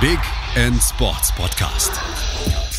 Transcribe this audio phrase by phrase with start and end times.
[0.00, 0.20] Big
[0.54, 1.90] End Sports Podcast.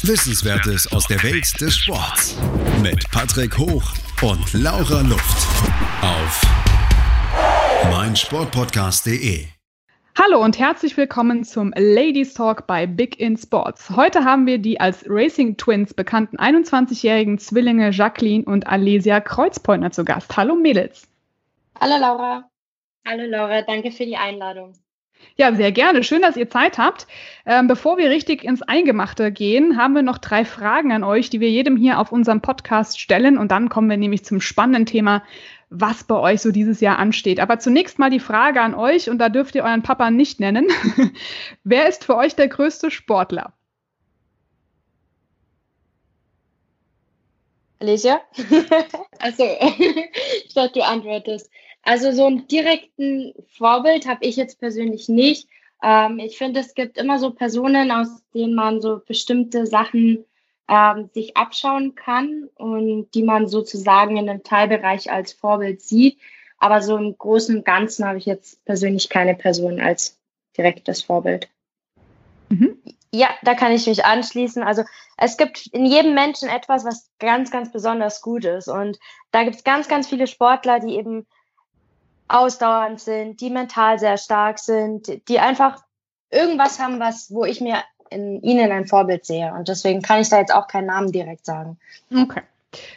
[0.08, 2.38] Wissenswertes aus der Welt des Sports
[2.82, 3.84] mit Patrick Hoch
[4.22, 5.48] und Laura Luft
[6.02, 6.42] auf
[7.92, 9.48] meinsportpodcast.de.
[10.18, 13.90] Hallo und herzlich willkommen zum Ladies Talk bei Big in Sports.
[13.90, 20.06] Heute haben wir die als Racing Twins bekannten 21-jährigen Zwillinge Jacqueline und Alesia Kreuzpointner zu
[20.06, 20.38] Gast.
[20.38, 21.06] Hallo Mädels.
[21.82, 22.50] Hallo Laura.
[23.06, 24.74] Hallo Laura, danke für die Einladung.
[25.36, 26.04] Ja, sehr gerne.
[26.04, 27.08] Schön, dass ihr Zeit habt.
[27.46, 31.40] Ähm, bevor wir richtig ins Eingemachte gehen, haben wir noch drei Fragen an euch, die
[31.40, 33.38] wir jedem hier auf unserem Podcast stellen.
[33.38, 35.24] Und dann kommen wir nämlich zum spannenden Thema,
[35.70, 37.40] was bei euch so dieses Jahr ansteht.
[37.40, 40.68] Aber zunächst mal die Frage an euch, und da dürft ihr euren Papa nicht nennen.
[41.64, 43.54] Wer ist für euch der größte Sportler?
[47.80, 48.22] Alicia?
[49.20, 49.44] also,
[50.46, 51.50] ich dachte, du antwortest.
[51.84, 55.48] Also so einen direkten Vorbild habe ich jetzt persönlich nicht.
[55.82, 60.26] Ähm, ich finde, es gibt immer so Personen, aus denen man so bestimmte Sachen
[60.68, 66.18] ähm, sich abschauen kann und die man sozusagen in einem Teilbereich als Vorbild sieht.
[66.58, 70.20] Aber so im Großen und Ganzen habe ich jetzt persönlich keine Person als
[70.58, 71.50] direktes Vorbild.
[72.50, 72.78] Mhm.
[73.12, 74.62] Ja, da kann ich mich anschließen.
[74.62, 74.84] Also
[75.18, 78.68] es gibt in jedem Menschen etwas, was ganz, ganz besonders gut ist.
[78.68, 79.00] Und
[79.32, 81.26] da gibt es ganz, ganz viele Sportler, die eben
[82.30, 85.84] ausdauernd sind, die mental sehr stark sind, die einfach
[86.32, 89.54] irgendwas haben, was, wo ich mir in ihnen ein Vorbild sehe.
[89.54, 91.78] Und deswegen kann ich da jetzt auch keinen Namen direkt sagen.
[92.16, 92.42] Okay.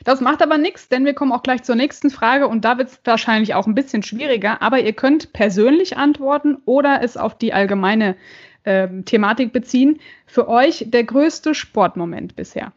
[0.05, 2.91] Das macht aber nichts, denn wir kommen auch gleich zur nächsten Frage und da wird
[2.91, 7.55] es wahrscheinlich auch ein bisschen schwieriger, aber ihr könnt persönlich antworten oder es auf die
[7.55, 8.16] allgemeine
[8.64, 9.98] äh, Thematik beziehen.
[10.27, 12.72] Für euch der größte Sportmoment bisher?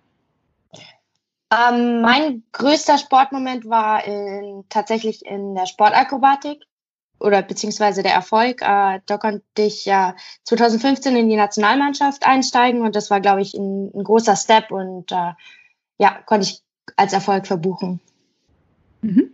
[1.56, 6.64] Ähm, mein größter Sportmoment war in, tatsächlich in der Sportakrobatik
[7.20, 8.62] oder beziehungsweise der Erfolg.
[8.62, 13.54] Äh, da konnte ich ja 2015 in die Nationalmannschaft einsteigen und das war, glaube ich,
[13.54, 15.34] ein, ein, großer Step und äh,
[15.98, 16.62] ja, konnte ich
[16.98, 18.00] als Erfolg verbuchen.
[19.02, 19.32] Mhm.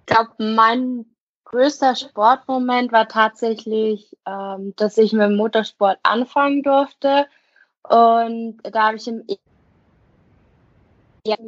[0.00, 1.04] Ich glaube, mein
[1.44, 7.26] größter Sportmoment war tatsächlich, ähm, dass ich mit dem Motorsport anfangen durfte.
[7.82, 9.22] Und da habe ich im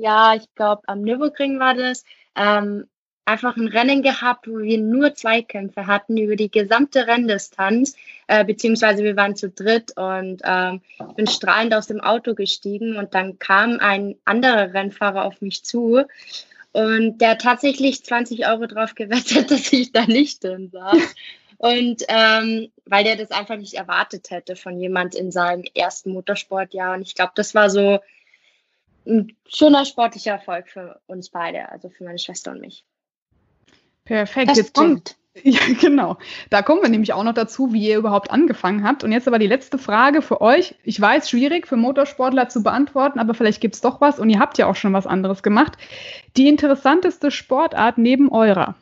[0.01, 2.05] Jahr, ich glaube am Nürburgring war das,
[2.37, 2.87] ähm,
[3.25, 7.95] einfach ein Rennen gehabt, wo wir nur Zweikämpfe hatten über die gesamte Renndistanz,
[8.27, 12.97] äh, beziehungsweise wir waren zu dritt und ähm, ich bin strahlend aus dem Auto gestiegen
[12.97, 16.05] und dann kam ein anderer Rennfahrer auf mich zu
[16.73, 21.15] und der hat tatsächlich 20 Euro drauf gewettet, dass ich da nicht drin saß.
[21.59, 26.95] Und ähm, weil der das einfach nicht erwartet hätte von jemand in seinem ersten Motorsportjahr.
[26.95, 27.99] Und ich glaube, das war so
[29.07, 32.85] ein schöner sportlicher Erfolg für uns beide, also für meine Schwester und mich.
[34.05, 34.51] Perfekt.
[34.51, 36.17] Das jetzt kommt, ja, genau.
[36.51, 39.05] Da kommen wir nämlich auch noch dazu, wie ihr überhaupt angefangen habt.
[39.05, 40.75] Und jetzt aber die letzte Frage für euch.
[40.83, 44.41] Ich weiß, schwierig für Motorsportler zu beantworten, aber vielleicht gibt es doch was und ihr
[44.41, 45.75] habt ja auch schon was anderes gemacht.
[46.37, 48.75] Die interessanteste Sportart neben eurer?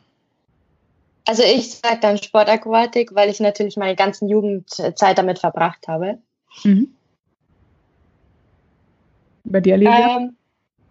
[1.25, 6.17] Also ich sage dann Sportakrobatik, weil ich natürlich meine ganzen Jugendzeit damit verbracht habe.
[6.63, 6.95] Mhm.
[9.43, 10.17] Bei dir, Lisa?
[10.17, 10.37] Ähm,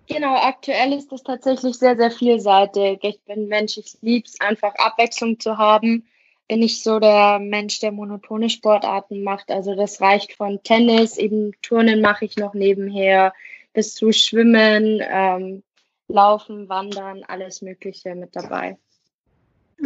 [0.06, 2.98] genau, aktuell ist das tatsächlich sehr, sehr vielseitig.
[3.02, 6.06] Ich bin Mensch, ich liebe es einfach Abwechslung zu haben.
[6.48, 9.50] Bin ich so der Mensch, der monotone Sportarten macht.
[9.50, 13.34] Also das reicht von Tennis, eben Turnen mache ich noch nebenher,
[13.74, 15.62] bis zu Schwimmen, ähm,
[16.08, 18.78] Laufen, Wandern, alles Mögliche mit dabei.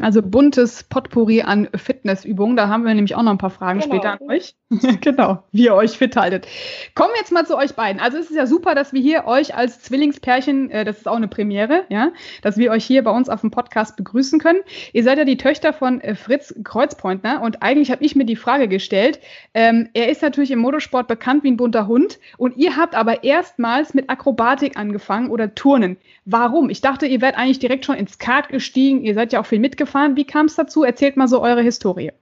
[0.00, 2.56] Also buntes Potpourri an Fitnessübungen.
[2.56, 3.94] Da haben wir nämlich auch noch ein paar Fragen genau.
[3.94, 4.54] später an euch.
[5.02, 6.46] genau, wie ihr euch fit haltet.
[6.94, 8.00] Kommen wir jetzt mal zu euch beiden.
[8.00, 11.16] Also es ist ja super, dass wir hier euch als Zwillingspärchen, äh, das ist auch
[11.16, 14.60] eine Premiere, ja, dass wir euch hier bei uns auf dem Podcast begrüßen können.
[14.94, 18.36] Ihr seid ja die Töchter von äh, Fritz Kreuzpointner und eigentlich habe ich mir die
[18.36, 19.20] Frage gestellt,
[19.52, 23.24] ähm, er ist natürlich im Motorsport bekannt wie ein bunter Hund und ihr habt aber
[23.24, 25.98] erstmals mit Akrobatik angefangen oder Turnen.
[26.24, 26.70] Warum?
[26.70, 29.58] Ich dachte, ihr wärt eigentlich direkt schon ins Kart gestiegen, ihr seid ja auch viel
[29.58, 30.16] mitgefahren gefahren.
[30.16, 30.84] Wie kam es dazu?
[30.84, 32.12] Erzählt mal so eure Historie.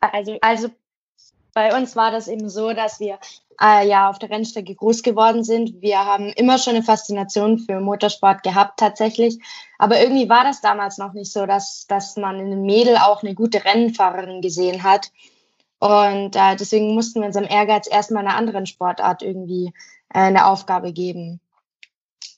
[0.00, 0.68] Also, also
[1.54, 3.18] bei uns war das eben so, dass wir
[3.60, 5.80] äh, ja auf der Rennstrecke groß geworden sind.
[5.80, 9.38] Wir haben immer schon eine Faszination für Motorsport gehabt tatsächlich.
[9.78, 13.22] Aber irgendwie war das damals noch nicht so, dass, dass man in einem Mädel auch
[13.22, 15.10] eine gute Rennfahrerin gesehen hat.
[15.78, 19.72] Und äh, deswegen mussten wir unserem Ehrgeiz erstmal einer anderen Sportart irgendwie
[20.12, 21.40] äh, eine Aufgabe geben.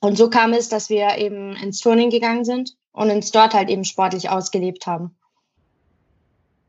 [0.00, 3.69] Und so kam es, dass wir eben ins Turning gegangen sind und uns dort halt
[3.69, 5.16] eben sportlich ausgelebt haben.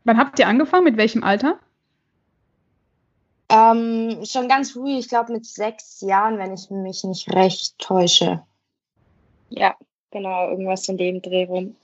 [0.04, 0.86] Wann habt ihr angefangen?
[0.86, 1.60] Mit welchem Alter?
[3.50, 8.44] Ähm, schon ganz früh, ich glaube mit sechs Jahren, wenn ich mich nicht recht täusche.
[9.50, 9.76] Ja,
[10.12, 11.76] genau, irgendwas in dem Dreh rum.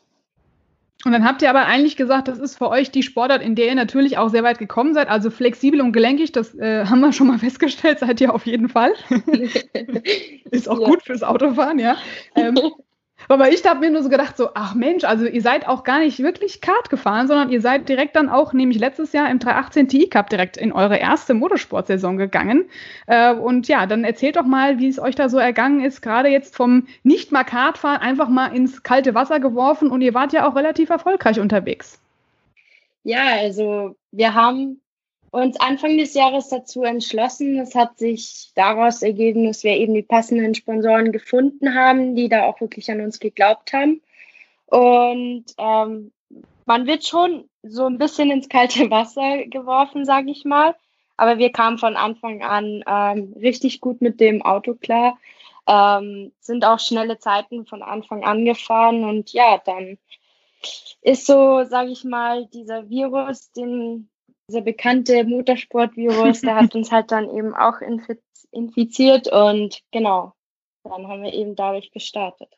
[1.06, 3.68] Und dann habt ihr aber eigentlich gesagt, das ist für euch die Sportart, in der
[3.68, 5.08] ihr natürlich auch sehr weit gekommen seid.
[5.08, 8.70] Also flexibel und gelenkig, das äh, haben wir schon mal festgestellt, seid ihr auf jeden
[8.70, 8.92] Fall.
[10.52, 10.88] ist auch ja.
[10.88, 11.96] gut fürs Autofahren, ja.
[12.36, 12.56] Ähm,
[13.28, 16.00] aber ich habe mir nur so gedacht, so, ach Mensch, also ihr seid auch gar
[16.00, 19.88] nicht wirklich Kart gefahren, sondern ihr seid direkt dann auch, nämlich letztes Jahr im 318
[19.88, 22.66] TI Cup direkt in eure erste Motorsportsaison gegangen.
[23.08, 26.30] Äh, und ja, dann erzählt doch mal, wie es euch da so ergangen ist, gerade
[26.30, 30.48] jetzt vom nicht mal Kartfahren einfach mal ins kalte Wasser geworfen und ihr wart ja
[30.48, 32.00] auch relativ erfolgreich unterwegs.
[33.04, 34.82] Ja, also wir haben
[35.32, 37.60] uns Anfang des Jahres dazu entschlossen.
[37.60, 42.44] Es hat sich daraus ergeben, dass wir eben die passenden Sponsoren gefunden haben, die da
[42.44, 44.02] auch wirklich an uns geglaubt haben.
[44.68, 46.12] Und ähm,
[46.66, 50.76] man wird schon so ein bisschen ins kalte Wasser geworfen, sage ich mal.
[51.18, 55.18] Aber wir kamen von Anfang an ähm, richtig gut mit dem Auto klar,
[55.68, 59.98] ähm, sind auch schnelle Zeiten von Anfang an gefahren und ja, dann
[61.02, 64.10] ist so, sage ich mal, dieser Virus, den
[64.48, 67.82] dieser bekannte Motorsportvirus, der hat uns halt dann eben auch
[68.52, 70.34] infiziert und genau,
[70.84, 72.50] dann haben wir eben dadurch gestartet.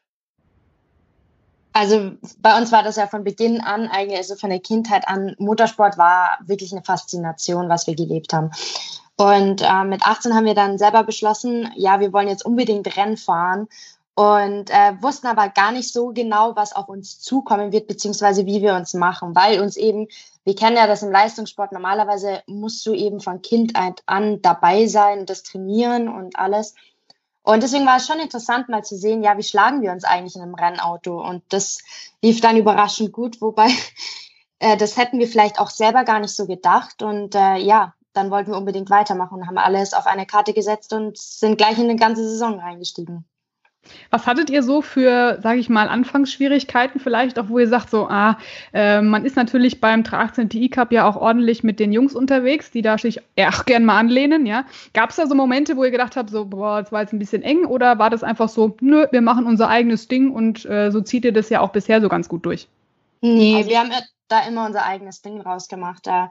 [1.74, 5.36] Also bei uns war das ja von Beginn an, eigentlich also von der Kindheit an,
[5.38, 8.50] Motorsport war wirklich eine Faszination, was wir gelebt haben.
[9.16, 13.18] Und äh, mit 18 haben wir dann selber beschlossen, ja, wir wollen jetzt unbedingt Rennen
[13.18, 13.68] fahren
[14.16, 18.64] und äh, wussten aber gar nicht so genau, was auf uns zukommen wird, beziehungsweise wie
[18.64, 20.08] wir uns machen, weil uns eben,
[20.48, 25.26] wir kennen ja das im Leistungssport, normalerweise musst du eben von Kindheit an dabei sein,
[25.26, 26.74] das trainieren und alles.
[27.44, 30.38] Und deswegen war es schon interessant, mal zu sehen, ja, wie schlagen wir uns eigentlich
[30.38, 31.22] in einem Rennauto?
[31.22, 31.80] Und das
[32.22, 33.68] lief dann überraschend gut, wobei
[34.60, 37.04] äh, das hätten wir vielleicht auch selber gar nicht so gedacht.
[37.04, 41.18] Und äh, ja, dann wollten wir unbedingt weitermachen, haben alles auf eine Karte gesetzt und
[41.18, 43.26] sind gleich in eine ganze Saison reingestiegen.
[44.10, 48.08] Was hattet ihr so für, sage ich mal, Anfangsschwierigkeiten vielleicht, auch wo ihr sagt, so,
[48.08, 48.38] ah,
[48.74, 52.72] äh, man ist natürlich beim 18 TI Cup ja auch ordentlich mit den Jungs unterwegs,
[52.72, 54.66] die da sich auch gern mal anlehnen, ja.
[54.94, 57.20] Gab es da so Momente, wo ihr gedacht habt, so, boah, das war jetzt ein
[57.20, 60.92] bisschen eng, oder war das einfach so, nö, wir machen unser eigenes Ding und äh,
[60.92, 62.68] so zieht ihr das ja auch bisher so ganz gut durch?
[63.22, 63.92] Nee, also, wir haben
[64.28, 66.08] da immer unser eigenes Ding rausgemacht.
[66.08, 66.30] Da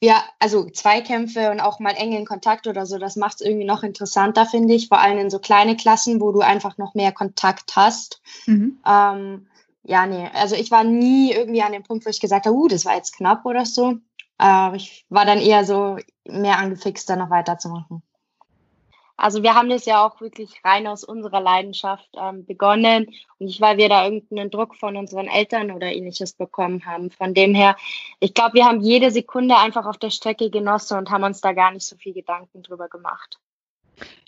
[0.00, 3.82] wir, also Zweikämpfe und auch mal engen Kontakt oder so, das macht es irgendwie noch
[3.82, 4.88] interessanter, finde ich.
[4.88, 8.20] Vor allem in so kleine Klassen, wo du einfach noch mehr Kontakt hast.
[8.46, 8.78] Mhm.
[8.86, 9.46] Ähm,
[9.84, 12.68] ja, nee, also ich war nie irgendwie an dem Punkt, wo ich gesagt habe, uh,
[12.68, 13.98] das war jetzt knapp oder so.
[14.40, 18.02] Äh, ich war dann eher so mehr angefixt, da noch weiterzumachen.
[19.16, 23.06] Also wir haben das ja auch wirklich rein aus unserer Leidenschaft ähm, begonnen
[23.38, 27.10] und nicht, weil wir da irgendeinen Druck von unseren Eltern oder ähnliches bekommen haben.
[27.10, 27.76] Von dem her,
[28.20, 31.52] ich glaube, wir haben jede Sekunde einfach auf der Strecke genossen und haben uns da
[31.52, 33.38] gar nicht so viel Gedanken drüber gemacht.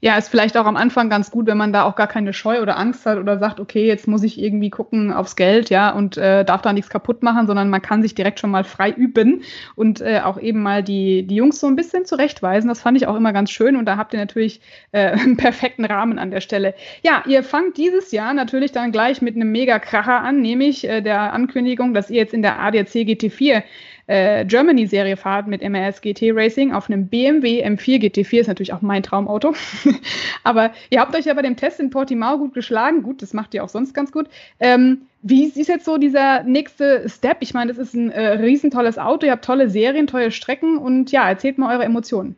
[0.00, 2.62] Ja, ist vielleicht auch am Anfang ganz gut, wenn man da auch gar keine Scheu
[2.62, 6.16] oder Angst hat oder sagt, okay, jetzt muss ich irgendwie gucken aufs Geld, ja, und
[6.16, 9.42] äh, darf da nichts kaputt machen, sondern man kann sich direkt schon mal frei üben
[9.74, 12.68] und äh, auch eben mal die, die Jungs so ein bisschen zurechtweisen.
[12.68, 14.60] Das fand ich auch immer ganz schön und da habt ihr natürlich
[14.92, 16.74] äh, einen perfekten Rahmen an der Stelle.
[17.02, 21.32] Ja, ihr fangt dieses Jahr natürlich dann gleich mit einem Mega-Kracher an, nämlich äh, der
[21.32, 23.64] Ankündigung, dass ihr jetzt in der ADAC GT4
[24.08, 28.80] äh, Germany-Serie fahrt mit MRS GT Racing auf einem BMW M4 GT4, ist natürlich auch
[28.80, 29.54] mein Traumauto.
[30.44, 33.02] Aber ihr habt euch ja bei dem Test in Portimao gut geschlagen.
[33.02, 34.28] Gut, das macht ihr auch sonst ganz gut.
[34.60, 37.38] Ähm, wie ist jetzt so dieser nächste Step?
[37.40, 41.12] Ich meine, das ist ein äh, riesentolles Auto, ihr habt tolle Serien, tolle Strecken und
[41.12, 42.34] ja, erzählt mal eure Emotionen.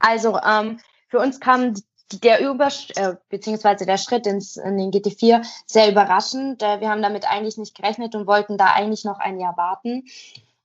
[0.00, 1.74] Also, ähm, für uns kam
[2.12, 6.62] der Über äh, beziehungsweise der Schritt ins, in den GT4 sehr überraschend.
[6.62, 10.04] Äh, wir haben damit eigentlich nicht gerechnet und wollten da eigentlich noch ein Jahr warten.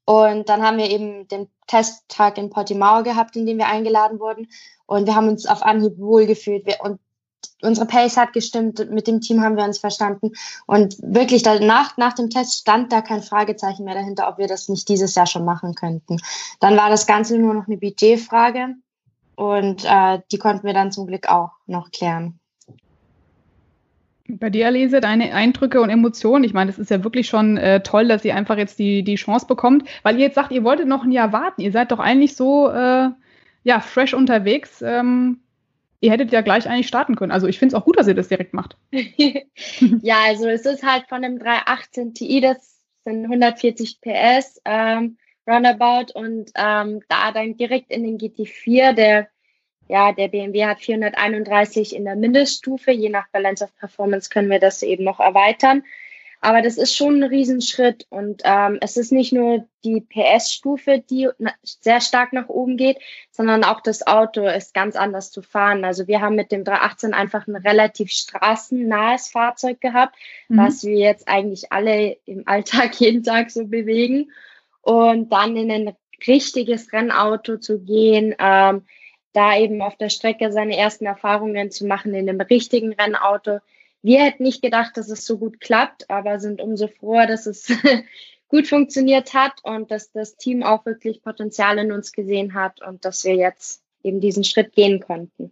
[0.05, 4.47] Und dann haben wir eben den Testtag in Portimao gehabt, in dem wir eingeladen wurden.
[4.85, 6.65] Und wir haben uns auf Anhieb wohlgefühlt.
[6.65, 6.99] Wir, und
[7.61, 10.31] unsere Pace hat gestimmt, mit dem Team haben wir uns verstanden.
[10.67, 14.69] Und wirklich danach, nach dem Test stand da kein Fragezeichen mehr dahinter, ob wir das
[14.69, 16.17] nicht dieses Jahr schon machen könnten.
[16.59, 18.75] Dann war das Ganze nur noch eine Budgetfrage.
[19.35, 22.39] Und äh, die konnten wir dann zum Glück auch noch klären.
[24.27, 26.43] Bei dir, Lese, deine Eindrücke und Emotionen.
[26.43, 29.15] Ich meine, es ist ja wirklich schon äh, toll, dass ihr einfach jetzt die, die
[29.15, 31.61] Chance bekommt, weil ihr jetzt sagt, ihr wolltet noch ein Jahr warten.
[31.61, 33.09] Ihr seid doch eigentlich so äh,
[33.63, 34.81] ja, fresh unterwegs.
[34.81, 35.41] Ähm,
[35.99, 37.31] ihr hättet ja gleich eigentlich starten können.
[37.31, 38.77] Also ich finde es auch gut, dass ihr das direkt macht.
[38.91, 44.61] ja, also es ist halt von dem 318 Ti, das sind 140 PS.
[44.65, 49.27] Ähm, Roundabout und ähm, da dann direkt in den GT4, der
[49.87, 52.91] ja, der BMW hat 431 in der Mindeststufe.
[52.91, 55.83] Je nach Balance of Performance können wir das eben noch erweitern.
[56.41, 61.27] Aber das ist schon ein Riesenschritt und ähm, es ist nicht nur die PS-Stufe, die
[61.63, 62.99] sehr stark nach oben geht,
[63.31, 65.83] sondern auch das Auto ist ganz anders zu fahren.
[65.83, 70.15] Also wir haben mit dem 318 einfach ein relativ straßennahes Fahrzeug gehabt,
[70.47, 70.57] mhm.
[70.57, 74.31] was wir jetzt eigentlich alle im Alltag jeden Tag so bewegen.
[74.85, 75.95] Und dann in ein
[76.27, 78.83] richtiges Rennauto zu gehen, ähm,
[79.33, 83.59] da eben auf der Strecke seine ersten Erfahrungen zu machen in einem richtigen Rennauto.
[84.03, 87.67] Wir hätten nicht gedacht, dass es so gut klappt, aber sind umso froher, dass es
[88.47, 93.05] gut funktioniert hat und dass das Team auch wirklich Potenzial in uns gesehen hat und
[93.05, 95.51] dass wir jetzt eben diesen Schritt gehen konnten.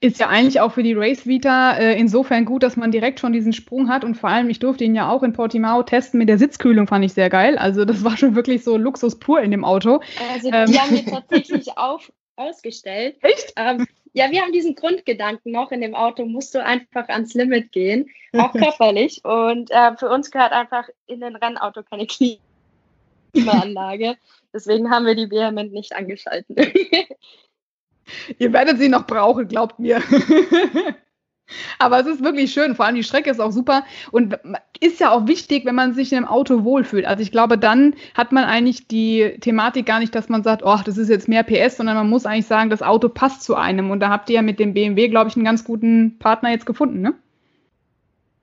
[0.00, 3.32] Ist ja eigentlich auch für die Race Vita äh, insofern gut, dass man direkt schon
[3.32, 6.28] diesen Sprung hat und vor allem, ich durfte ihn ja auch in Portimao testen mit
[6.28, 7.58] der Sitzkühlung, fand ich sehr geil.
[7.58, 10.00] Also das war schon wirklich so Luxus pur in dem Auto.
[10.32, 10.78] Also die ähm.
[10.78, 13.16] haben wir tatsächlich auf, ausgestellt.
[13.22, 13.52] Echt?
[13.56, 15.72] Ähm, ja, wir haben diesen Grundgedanken noch.
[15.72, 19.24] In dem Auto musst du einfach ans Limit gehen, auch körperlich.
[19.24, 22.06] Und äh, für uns gehört einfach in ein Rennauto keine
[23.34, 24.16] Klimaanlage.
[24.54, 26.56] Deswegen haben wir die vehement nicht angeschalten.
[28.38, 30.02] Ihr werdet sie noch brauchen, glaubt mir.
[31.78, 34.38] Aber es ist wirklich schön, vor allem die Strecke ist auch super und
[34.80, 37.06] ist ja auch wichtig, wenn man sich in einem Auto wohlfühlt.
[37.06, 40.78] Also ich glaube, dann hat man eigentlich die Thematik gar nicht, dass man sagt, oh,
[40.84, 43.90] das ist jetzt mehr PS, sondern man muss eigentlich sagen, das Auto passt zu einem.
[43.90, 46.66] Und da habt ihr ja mit dem BMW, glaube ich, einen ganz guten Partner jetzt
[46.66, 47.14] gefunden, ne?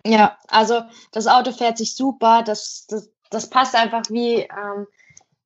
[0.05, 0.81] Ja, also
[1.11, 4.85] das Auto fährt sich super, das, das, das passt einfach wie ähm,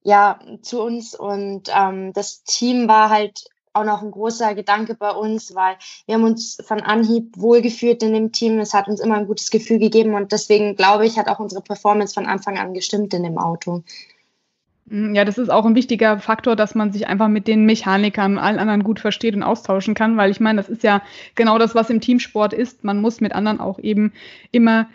[0.04, 5.12] ja zu uns und ähm, das Team war halt auch noch ein großer Gedanke bei
[5.12, 8.60] uns, weil wir haben uns von Anhieb wohlgefühlt in dem Team.
[8.60, 11.62] Es hat uns immer ein gutes Gefühl gegeben und deswegen glaube ich, hat auch unsere
[11.62, 13.84] Performance von Anfang an gestimmt in dem Auto.
[14.90, 18.34] Mm, ja, das ist auch ein wichtiger Faktor, dass man sich einfach mit den Mechanikern
[18.34, 21.02] und allen anderen gut versteht und austauschen kann, weil ich meine, das ist ja
[21.36, 22.84] genau das, was im Teamsport ist.
[22.84, 24.14] Man muss mit anderen auch eben
[24.52, 24.88] immer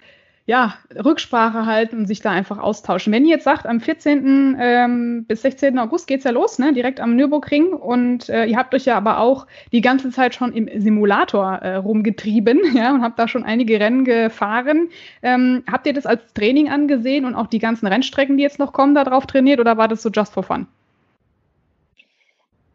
[0.47, 3.13] ja, Rücksprache halten und sich da einfach austauschen.
[3.15, 4.57] Wenn ihr jetzt sagt, am 14.
[4.61, 5.79] Ähm, bis 16.
[5.79, 6.75] August geht's ja los, ne?
[6.75, 10.53] direkt am Nürburgring und äh, ihr habt euch ja aber auch die ganze Zeit schon
[10.53, 14.91] im Simulator äh, rumgetrieben ja, und habt da schon einige Rennen gefahren.
[15.23, 18.75] Ähm, habt ihr das als Training angesehen und auch die ganzen Rennstrecken, die jetzt noch
[18.75, 20.67] kommen, darauf trainiert oder war das so just for fun?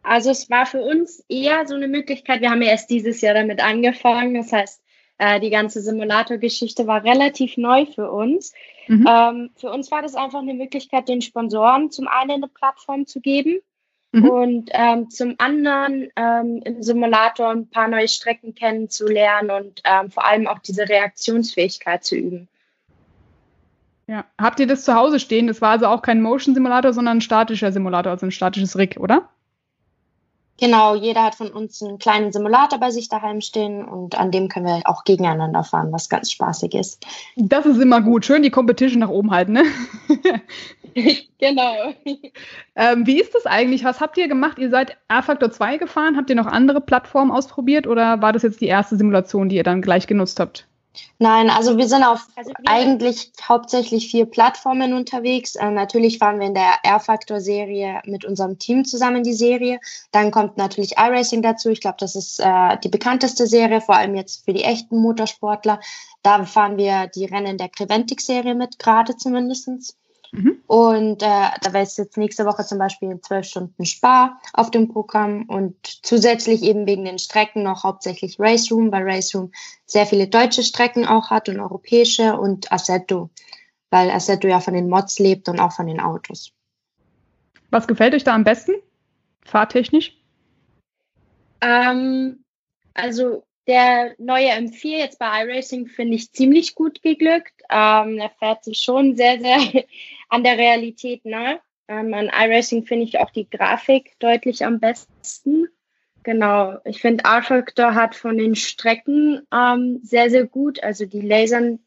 [0.02, 3.34] Also es war für uns eher so eine Möglichkeit, wir haben ja erst dieses Jahr
[3.34, 4.82] damit angefangen, das heißt,
[5.20, 8.54] äh, die ganze Simulator-Geschichte war relativ neu für uns.
[8.88, 9.06] Mhm.
[9.06, 13.20] Ähm, für uns war das einfach eine Möglichkeit, den Sponsoren zum einen eine Plattform zu
[13.20, 13.60] geben
[14.12, 14.28] mhm.
[14.28, 20.26] und ähm, zum anderen ähm, im Simulator ein paar neue Strecken kennenzulernen und ähm, vor
[20.26, 22.48] allem auch diese Reaktionsfähigkeit zu üben.
[24.06, 24.24] Ja.
[24.40, 25.46] Habt ihr das zu Hause stehen?
[25.46, 29.28] Das war also auch kein Motion-Simulator, sondern ein statischer Simulator, also ein statisches Rig, oder?
[30.60, 34.48] Genau, jeder hat von uns einen kleinen Simulator bei sich daheim stehen und an dem
[34.48, 37.06] können wir auch gegeneinander fahren, was ganz spaßig ist.
[37.36, 38.26] Das ist immer gut.
[38.26, 39.64] Schön die Competition nach oben halten, ne?
[41.38, 41.94] genau.
[42.76, 43.84] Ähm, wie ist das eigentlich?
[43.84, 44.58] Was habt ihr gemacht?
[44.58, 46.18] Ihr seid R-Factor 2 gefahren.
[46.18, 49.64] Habt ihr noch andere Plattformen ausprobiert oder war das jetzt die erste Simulation, die ihr
[49.64, 50.66] dann gleich genutzt habt?
[51.18, 55.54] Nein, also wir sind auf also eigentlich hauptsächlich vier Plattformen unterwegs.
[55.54, 59.78] Äh, natürlich fahren wir in der R-Factor-Serie mit unserem Team zusammen die Serie.
[60.10, 61.70] Dann kommt natürlich iRacing dazu.
[61.70, 65.80] Ich glaube, das ist äh, die bekannteste Serie, vor allem jetzt für die echten Motorsportler.
[66.22, 69.96] Da fahren wir die Rennen der Creventic-Serie mit, gerade zumindestens.
[70.32, 70.62] Mhm.
[70.66, 74.88] Und äh, da wäre es jetzt nächste Woche zum Beispiel zwölf Stunden Spar auf dem
[74.88, 79.50] Programm und zusätzlich eben wegen den Strecken noch hauptsächlich Race Room, weil Race Room
[79.86, 83.30] sehr viele deutsche Strecken auch hat und europäische und Assetto,
[83.90, 86.52] weil Assetto ja von den Mods lebt und auch von den Autos.
[87.70, 88.74] Was gefällt euch da am besten?
[89.44, 90.16] Fahrtechnisch?
[91.60, 92.44] Ähm,
[92.94, 97.54] also der neue M4 jetzt bei iRacing finde ich ziemlich gut geglückt.
[97.70, 99.58] Ähm, er fährt sich schon sehr, sehr
[100.28, 101.60] an der Realität nah.
[101.86, 105.68] Ähm, an iRacing finde ich auch die Grafik deutlich am besten.
[106.24, 110.82] Genau, ich finde R-Factor hat von den Strecken ähm, sehr, sehr gut.
[110.82, 111.78] Also die Lasern,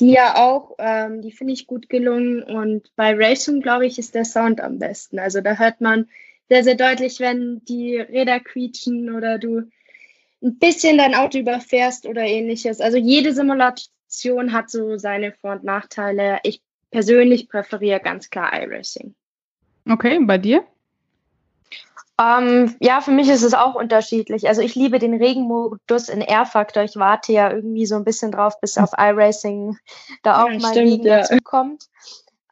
[0.00, 2.42] die ja auch, ähm, die finde ich gut gelungen.
[2.42, 5.18] Und bei Racing, glaube ich, ist der Sound am besten.
[5.18, 6.08] Also da hört man
[6.48, 9.64] sehr, sehr deutlich, wenn die Räder quietschen oder du
[10.46, 12.80] ein bisschen dein Auto überfährst oder ähnliches.
[12.80, 16.38] Also jede Simulation hat so seine Vor- und Nachteile.
[16.44, 19.14] Ich persönlich präferiere ganz klar iRacing.
[19.88, 20.64] Okay, bei dir?
[22.18, 24.48] Ähm, ja, für mich ist es auch unterschiedlich.
[24.48, 26.84] Also ich liebe den Regenmodus in R-Factor.
[26.84, 29.76] Ich warte ja irgendwie so ein bisschen drauf, bis auf iRacing
[30.22, 31.18] da auch ja, mal stimmt, ja.
[31.18, 31.88] dazu kommt.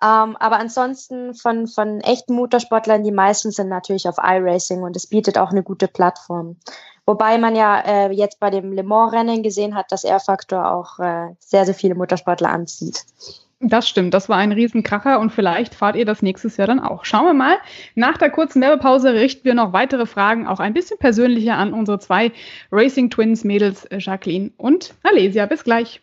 [0.05, 5.07] Ähm, aber ansonsten von, von echten Motorsportlern, die meisten sind natürlich auf iRacing und es
[5.07, 6.57] bietet auch eine gute Plattform.
[7.07, 11.35] Wobei man ja äh, jetzt bei dem Le Mans-Rennen gesehen hat, dass R-Faktor auch äh,
[11.39, 13.05] sehr, sehr viele Motorsportler anzieht.
[13.61, 17.07] Das stimmt, das war ein Riesenkracher und vielleicht fahrt ihr das nächstes Jahr dann auch.
[17.07, 17.57] Schauen wir mal.
[17.95, 21.99] Nach der kurzen Werbepause richten wir noch weitere Fragen, auch ein bisschen persönlicher an unsere
[21.99, 22.33] zwei
[22.71, 25.47] Racing Twins Mädels Jacqueline und Alesia.
[25.47, 26.03] Bis gleich.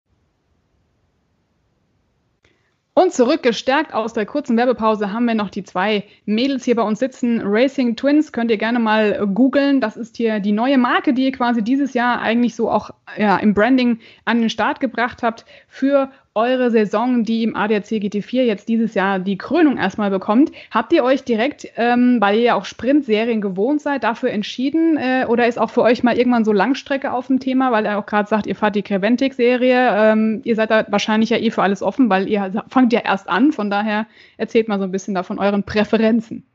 [2.93, 6.99] Und zurückgestärkt aus der kurzen Werbepause haben wir noch die zwei Mädels hier bei uns
[6.99, 7.41] sitzen.
[7.41, 9.79] Racing Twins könnt ihr gerne mal googeln.
[9.79, 13.37] Das ist hier die neue Marke, die ihr quasi dieses Jahr eigentlich so auch ja,
[13.37, 18.69] im Branding an den Start gebracht habt für eure Saison, die im ADAC GT4 jetzt
[18.69, 20.51] dieses Jahr die Krönung erstmal bekommt.
[20.71, 24.97] Habt ihr euch direkt, ähm, weil ihr ja auch Sprintserien gewohnt seid, dafür entschieden?
[24.97, 27.99] Äh, oder ist auch für euch mal irgendwann so Langstrecke auf dem Thema, weil er
[27.99, 29.89] auch gerade sagt, ihr fahrt die Creventic-Serie.
[29.91, 33.27] Ähm, ihr seid da wahrscheinlich ja eh für alles offen, weil ihr fangt ja erst
[33.27, 33.51] an.
[33.51, 34.07] Von daher
[34.37, 36.45] erzählt mal so ein bisschen da von euren Präferenzen.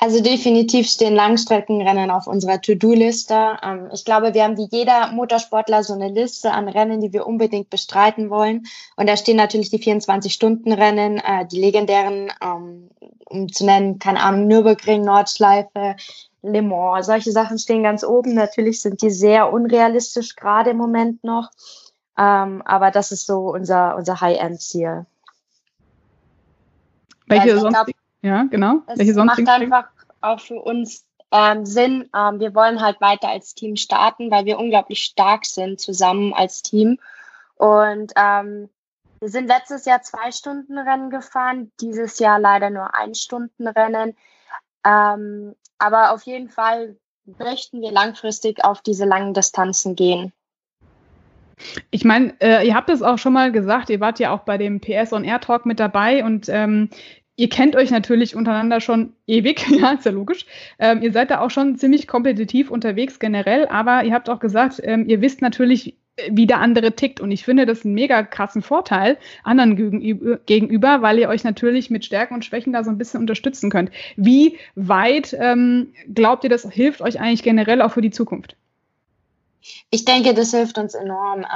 [0.00, 3.56] Also definitiv stehen Langstreckenrennen auf unserer To-Do-Liste.
[3.64, 7.26] Ähm, ich glaube, wir haben wie jeder Motorsportler so eine Liste an Rennen, die wir
[7.26, 8.66] unbedingt bestreiten wollen.
[8.94, 12.90] Und da stehen natürlich die 24-Stunden-Rennen, äh, die legendären, ähm,
[13.24, 15.96] um zu nennen, keine Ahnung, Nürburgring, Nordschleife,
[16.42, 17.06] Le Mans.
[17.06, 18.34] Solche Sachen stehen ganz oben.
[18.34, 21.50] Natürlich sind die sehr unrealistisch gerade im Moment noch.
[22.16, 25.06] Ähm, aber das ist so unser, unser High-End-Ziel.
[27.26, 27.97] Welche ja, sonst?
[28.22, 28.82] Ja, genau.
[28.86, 29.88] Es Welche macht einfach
[30.20, 32.08] auch für uns ähm, Sinn.
[32.14, 36.62] Ähm, wir wollen halt weiter als Team starten, weil wir unglaublich stark sind zusammen als
[36.62, 36.98] Team.
[37.56, 38.68] Und ähm,
[39.20, 44.16] wir sind letztes Jahr zwei Stunden Rennen gefahren, dieses Jahr leider nur ein Stunden Rennen.
[44.84, 46.96] Ähm, aber auf jeden Fall
[47.38, 50.32] möchten wir langfristig auf diese langen Distanzen gehen.
[51.90, 54.58] Ich meine, äh, ihr habt es auch schon mal gesagt, ihr wart ja auch bei
[54.58, 56.90] dem PS on Air Talk mit dabei und ähm,
[57.38, 60.44] ihr kennt euch natürlich untereinander schon ewig, ja, ist ja logisch.
[60.78, 64.80] Ähm, ihr seid da auch schon ziemlich kompetitiv unterwegs generell, aber ihr habt auch gesagt,
[64.82, 65.94] ähm, ihr wisst natürlich,
[66.30, 67.20] wie der andere tickt.
[67.20, 72.04] Und ich finde das einen mega krassen Vorteil anderen gegenüber, weil ihr euch natürlich mit
[72.04, 73.92] Stärken und Schwächen da so ein bisschen unterstützen könnt.
[74.16, 78.56] Wie weit ähm, glaubt ihr, das hilft euch eigentlich generell auch für die Zukunft?
[79.90, 81.46] Ich denke, das hilft uns enorm.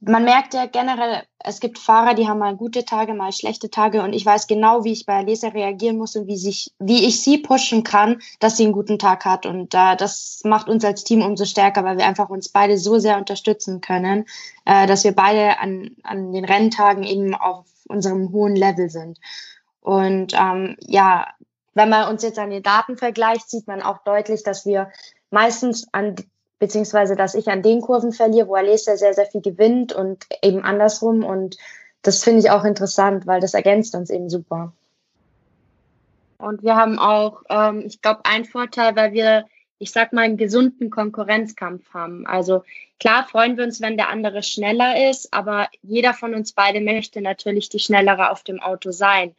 [0.00, 4.02] Man merkt ja generell, es gibt Fahrer, die haben mal gute Tage, mal schlechte Tage
[4.02, 7.20] und ich weiß genau, wie ich bei Leser reagieren muss und wie, sich, wie ich
[7.20, 9.44] sie pushen kann, dass sie einen guten Tag hat.
[9.44, 13.00] Und äh, das macht uns als Team umso stärker, weil wir einfach uns beide so
[13.00, 14.26] sehr unterstützen können,
[14.66, 19.18] äh, dass wir beide an, an den Renntagen eben auf unserem hohen Level sind.
[19.80, 21.26] Und ähm, ja,
[21.74, 24.92] wenn man uns jetzt an den Daten vergleicht, sieht man auch deutlich, dass wir
[25.30, 26.14] meistens an
[26.58, 30.62] beziehungsweise dass ich an den Kurven verliere, wo Alessia sehr, sehr viel gewinnt und eben
[30.62, 31.24] andersrum.
[31.24, 31.56] Und
[32.02, 34.72] das finde ich auch interessant, weil das ergänzt uns eben super.
[36.38, 39.44] Und wir haben auch, ähm, ich glaube, einen Vorteil, weil wir,
[39.78, 42.26] ich sag mal, einen gesunden Konkurrenzkampf haben.
[42.26, 42.62] Also
[43.00, 47.20] klar freuen wir uns, wenn der andere schneller ist, aber jeder von uns beide möchte
[47.20, 49.34] natürlich die schnellere auf dem Auto sein.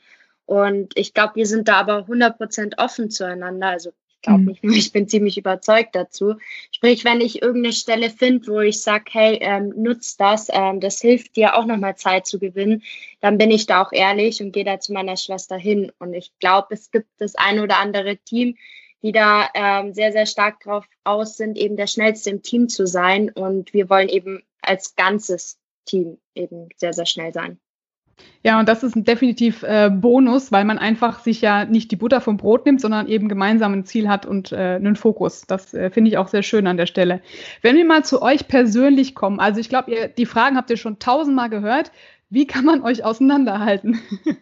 [0.46, 3.68] Und ich glaube, wir sind da aber 100% offen zueinander.
[3.68, 6.36] Also glaube nicht nur, ich bin ziemlich überzeugt dazu.
[6.72, 11.02] Sprich, wenn ich irgendeine Stelle finde, wo ich sage, hey, ähm, nutz das, ähm, das
[11.02, 12.84] hilft dir auch nochmal Zeit zu gewinnen,
[13.22, 15.92] dann bin ich da auch ehrlich und gehe da zu meiner Schwester hin.
[16.00, 18.58] Und ich glaube, es gibt das ein oder andere Team,
[19.02, 22.86] die da ähm, sehr, sehr stark drauf aus sind, eben der Schnellste im Team zu
[22.86, 23.30] sein.
[23.30, 27.60] Und wir wollen eben als ganzes Team eben sehr, sehr schnell sein.
[28.44, 31.98] Ja, und das ist ein definitiv äh, Bonus, weil man einfach sich ja nicht die
[31.98, 35.42] Butter vom Brot nimmt, sondern eben gemeinsam ein Ziel hat und äh, einen Fokus.
[35.46, 37.22] Das äh, finde ich auch sehr schön an der Stelle.
[37.62, 41.00] Wenn wir mal zu euch persönlich kommen, also ich glaube, die Fragen habt ihr schon
[41.00, 41.92] tausendmal gehört.
[42.30, 44.00] Wie kann man euch auseinanderhalten?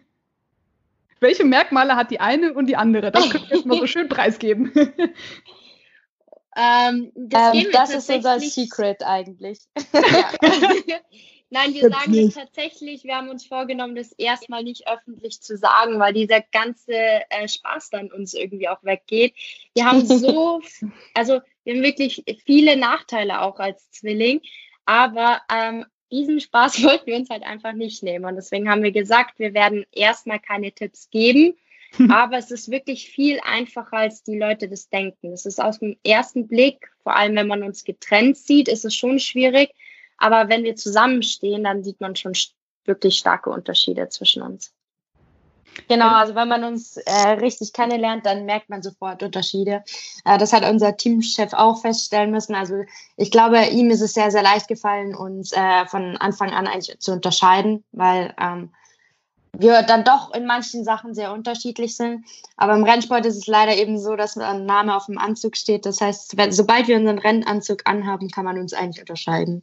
[1.20, 3.10] Welche Merkmale hat die eine und die andere?
[3.10, 4.72] Das könnt ihr jetzt mal so schön preisgeben.
[6.60, 9.60] Ähm, das, ähm, das ist unser Secret eigentlich.
[9.92, 10.96] Ja.
[11.50, 15.98] Nein, wir sagen es tatsächlich, wir haben uns vorgenommen, das erstmal nicht öffentlich zu sagen,
[15.98, 19.34] weil dieser ganze äh, Spaß dann uns irgendwie auch weggeht.
[19.74, 20.60] Wir haben so,
[21.14, 24.42] also wir haben wirklich viele Nachteile auch als Zwilling,
[24.84, 28.26] aber ähm, diesen Spaß wollten wir uns halt einfach nicht nehmen.
[28.26, 31.56] Und deswegen haben wir gesagt, wir werden erstmal keine Tipps geben.
[32.10, 35.32] Aber es ist wirklich viel einfacher, als die Leute das denken.
[35.32, 38.94] Es ist aus dem ersten Blick, vor allem wenn man uns getrennt sieht, ist es
[38.94, 39.70] schon schwierig.
[40.18, 42.34] Aber wenn wir zusammenstehen, dann sieht man schon
[42.84, 44.72] wirklich starke Unterschiede zwischen uns.
[45.86, 49.84] Genau, also wenn man uns äh, richtig kennenlernt, dann merkt man sofort Unterschiede.
[50.24, 52.56] Äh, das hat unser Teamchef auch feststellen müssen.
[52.56, 52.82] Also
[53.16, 56.98] ich glaube, ihm ist es sehr, sehr leicht gefallen, uns äh, von Anfang an eigentlich
[56.98, 58.70] zu unterscheiden, weil ähm,
[59.56, 62.24] wir dann doch in manchen Sachen sehr unterschiedlich sind.
[62.56, 65.86] Aber im Rennsport ist es leider eben so, dass ein Name auf dem Anzug steht.
[65.86, 69.62] Das heißt, wenn, sobald wir unseren Rennanzug anhaben, kann man uns eigentlich unterscheiden.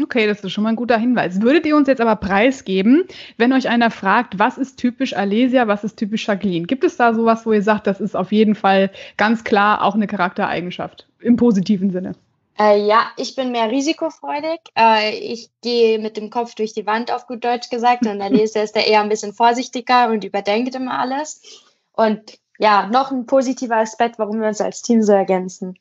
[0.00, 1.42] Okay, das ist schon mal ein guter Hinweis.
[1.42, 3.04] Würdet ihr uns jetzt aber preisgeben,
[3.36, 6.66] wenn euch einer fragt, was ist typisch Alesia, was ist typisch Jacqueline?
[6.66, 9.94] Gibt es da sowas, wo ihr sagt, das ist auf jeden Fall ganz klar auch
[9.94, 12.14] eine Charaktereigenschaft im positiven Sinne?
[12.58, 14.60] Äh, ja, ich bin mehr risikofreudig.
[14.78, 18.06] Äh, ich gehe mit dem Kopf durch die Wand, auf gut Deutsch gesagt.
[18.06, 21.42] Und Alesia ist da eher ein bisschen vorsichtiger und überdenkt immer alles.
[21.92, 25.78] Und ja, noch ein positiver Aspekt, warum wir uns als Team so ergänzen.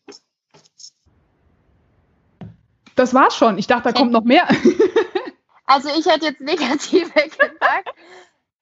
[2.95, 3.57] Das war's schon.
[3.57, 4.47] Ich dachte, da kommt noch mehr.
[5.71, 7.93] Also ich hätte jetzt negative gesagt.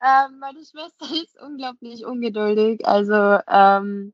[0.04, 2.86] ähm, meine Schwester ist unglaublich ungeduldig.
[2.86, 4.14] Also ähm,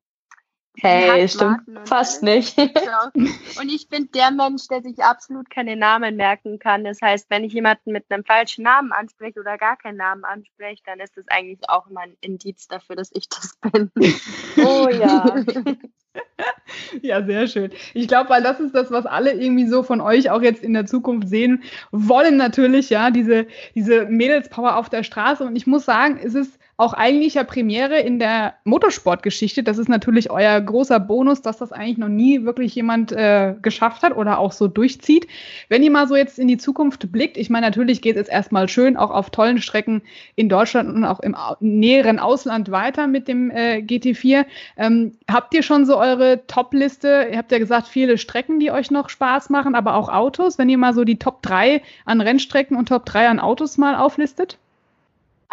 [0.81, 2.57] Hey, stimmt fast nicht.
[3.17, 6.83] und ich bin der Mensch, der sich absolut keine Namen merken kann.
[6.83, 10.81] Das heißt, wenn ich jemanden mit einem falschen Namen anspreche oder gar keinen Namen anspreche,
[10.85, 13.91] dann ist das eigentlich auch immer ein Indiz dafür, dass ich das bin.
[14.57, 15.43] Oh ja.
[17.01, 17.71] Ja, sehr schön.
[17.93, 20.73] Ich glaube, weil das ist das, was alle irgendwie so von euch auch jetzt in
[20.73, 25.43] der Zukunft sehen wollen, natürlich, ja, diese, diese Mädelspower auf der Straße.
[25.43, 29.63] Und ich muss sagen, es ist auch eigentlich ja Premiere in der Motorsportgeschichte.
[29.63, 34.03] Das ist natürlich euer großer Bonus, dass das eigentlich noch nie wirklich jemand äh, geschafft
[34.03, 35.27] hat oder auch so durchzieht.
[35.69, 38.67] Wenn ihr mal so jetzt in die Zukunft blickt, ich meine, natürlich geht es erstmal
[38.67, 40.01] schön auch auf tollen Strecken
[40.35, 44.45] in Deutschland und auch im näheren Ausland weiter mit dem äh, GT4.
[44.75, 47.29] Ähm, habt ihr schon so eure Top-Liste?
[47.31, 50.57] Ihr habt ja gesagt, viele Strecken, die euch noch Spaß machen, aber auch Autos.
[50.57, 53.95] Wenn ihr mal so die Top 3 an Rennstrecken und Top 3 an Autos mal
[53.95, 54.57] auflistet?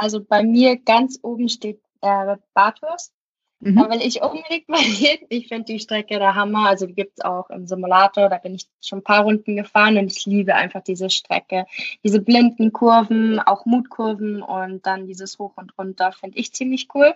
[0.02, 3.12] Also bei mir ganz oben steht äh, Bathurst.
[3.60, 3.76] Mhm.
[3.76, 5.18] Da will ich unbedingt mal hin.
[5.28, 6.68] Ich finde die Strecke der Hammer.
[6.68, 8.28] Also die gibt es auch im Simulator.
[8.28, 11.66] Da bin ich schon ein paar Runden gefahren und ich liebe einfach diese Strecke.
[12.02, 17.14] Diese blinden Kurven, auch Mutkurven und dann dieses Hoch und Runter finde ich ziemlich cool.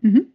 [0.00, 0.32] Mhm.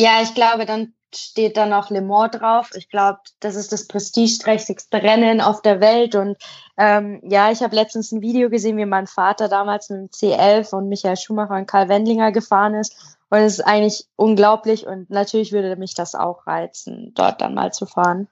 [0.00, 2.70] Ja, ich glaube, dann steht da noch Le Mans drauf.
[2.74, 6.14] Ich glaube, das ist das prestigeträchtigste Rennen auf der Welt.
[6.14, 6.36] Und
[6.76, 10.74] ähm, ja, ich habe letztens ein Video gesehen, wie mein Vater damals mit dem C11
[10.74, 13.16] und Michael Schumacher und Karl Wendlinger gefahren ist.
[13.30, 14.86] Und es ist eigentlich unglaublich.
[14.86, 18.28] Und natürlich würde mich das auch reizen, dort dann mal zu fahren.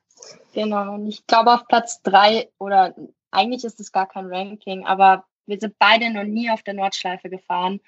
[0.52, 0.94] Genau.
[0.94, 2.94] Und ich glaube, auf Platz drei oder
[3.30, 7.30] eigentlich ist es gar kein Ranking, aber wir sind beide noch nie auf der Nordschleife
[7.30, 7.80] gefahren.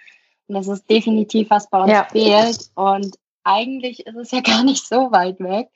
[0.46, 2.04] Und das ist definitiv was bei uns ja.
[2.04, 2.70] fehlt.
[2.74, 5.68] Und eigentlich ist es ja gar nicht so weit weg.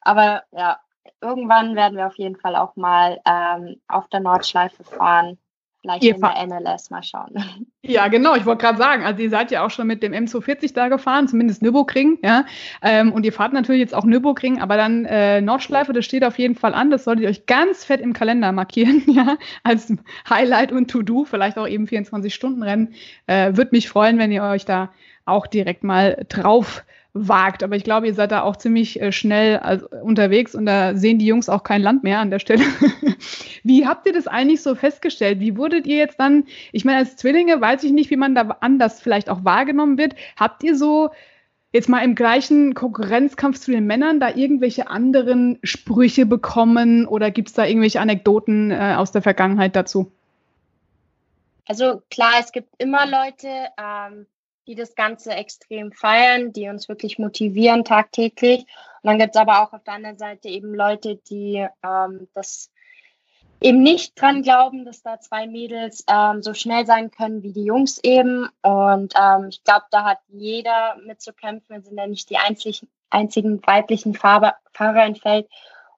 [0.00, 0.78] Aber ja,
[1.20, 5.38] irgendwann werden wir auf jeden Fall auch mal ähm, auf der Nordschleife fahren.
[5.80, 7.34] Vielleicht ihr in der NLS mal schauen.
[7.80, 8.34] Ja, genau.
[8.34, 11.26] Ich wollte gerade sagen, also ihr seid ja auch schon mit dem M240 da gefahren,
[11.26, 12.44] zumindest Nürburgring, ja.
[12.82, 16.38] Ähm, und ihr fahrt natürlich jetzt auch Nürburgring, aber dann äh, Nordschleife, das steht auf
[16.38, 16.90] jeden Fall an.
[16.90, 19.90] Das solltet ihr euch ganz fett im Kalender markieren, ja, als
[20.28, 22.92] Highlight und To-Do, vielleicht auch eben 24-Stunden-Rennen.
[23.26, 24.92] Äh, Würde mich freuen, wenn ihr euch da
[25.24, 26.84] auch direkt mal drauf
[27.26, 27.62] wagt.
[27.62, 31.18] Aber ich glaube, ihr seid da auch ziemlich äh, schnell also, unterwegs und da sehen
[31.18, 32.64] die Jungs auch kein Land mehr an der Stelle.
[33.64, 35.40] wie habt ihr das eigentlich so festgestellt?
[35.40, 38.56] Wie wurdet ihr jetzt dann, ich meine, als Zwillinge weiß ich nicht, wie man da
[38.60, 40.14] anders vielleicht auch wahrgenommen wird.
[40.36, 41.10] Habt ihr so
[41.72, 47.48] jetzt mal im gleichen Konkurrenzkampf zu den Männern da irgendwelche anderen Sprüche bekommen oder gibt
[47.48, 50.12] es da irgendwelche Anekdoten äh, aus der Vergangenheit dazu?
[51.66, 54.26] Also klar, es gibt immer Leute, ähm,
[54.68, 58.60] die das Ganze extrem feiern, die uns wirklich motivieren tagtäglich.
[59.02, 62.70] Und dann gibt es aber auch auf der anderen Seite eben Leute, die ähm, das
[63.60, 67.64] eben nicht dran glauben, dass da zwei Mädels ähm, so schnell sein können wie die
[67.64, 68.48] Jungs eben.
[68.62, 71.76] Und ähm, ich glaube, da hat jeder mitzukämpfen.
[71.76, 75.48] Wir sind ja nicht die einzigen, einzigen weiblichen Fahrer, Fahrer im Feld.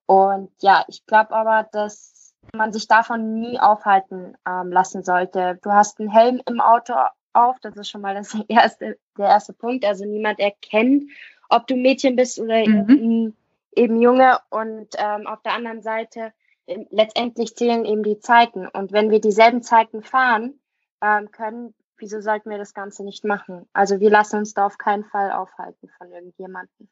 [0.06, 5.59] Und ja, ich glaube aber, dass man sich davon nie aufhalten ähm, lassen sollte.
[5.62, 6.94] Du hast einen Helm im Auto
[7.33, 7.59] auf.
[7.61, 9.85] Das ist schon mal das erste, der erste Punkt.
[9.85, 11.05] Also niemand erkennt,
[11.49, 13.35] ob du Mädchen bist oder mhm.
[13.75, 14.38] eben Junge.
[14.51, 16.33] Und ähm, auf der anderen Seite,
[16.66, 18.66] äh, letztendlich zählen eben die Zeiten.
[18.66, 20.55] Und wenn wir dieselben Zeiten fahren
[21.03, 23.69] ähm, können, wieso sollten wir das Ganze nicht machen?
[23.73, 26.88] Also wir lassen uns da auf keinen Fall aufhalten von irgendjemandem.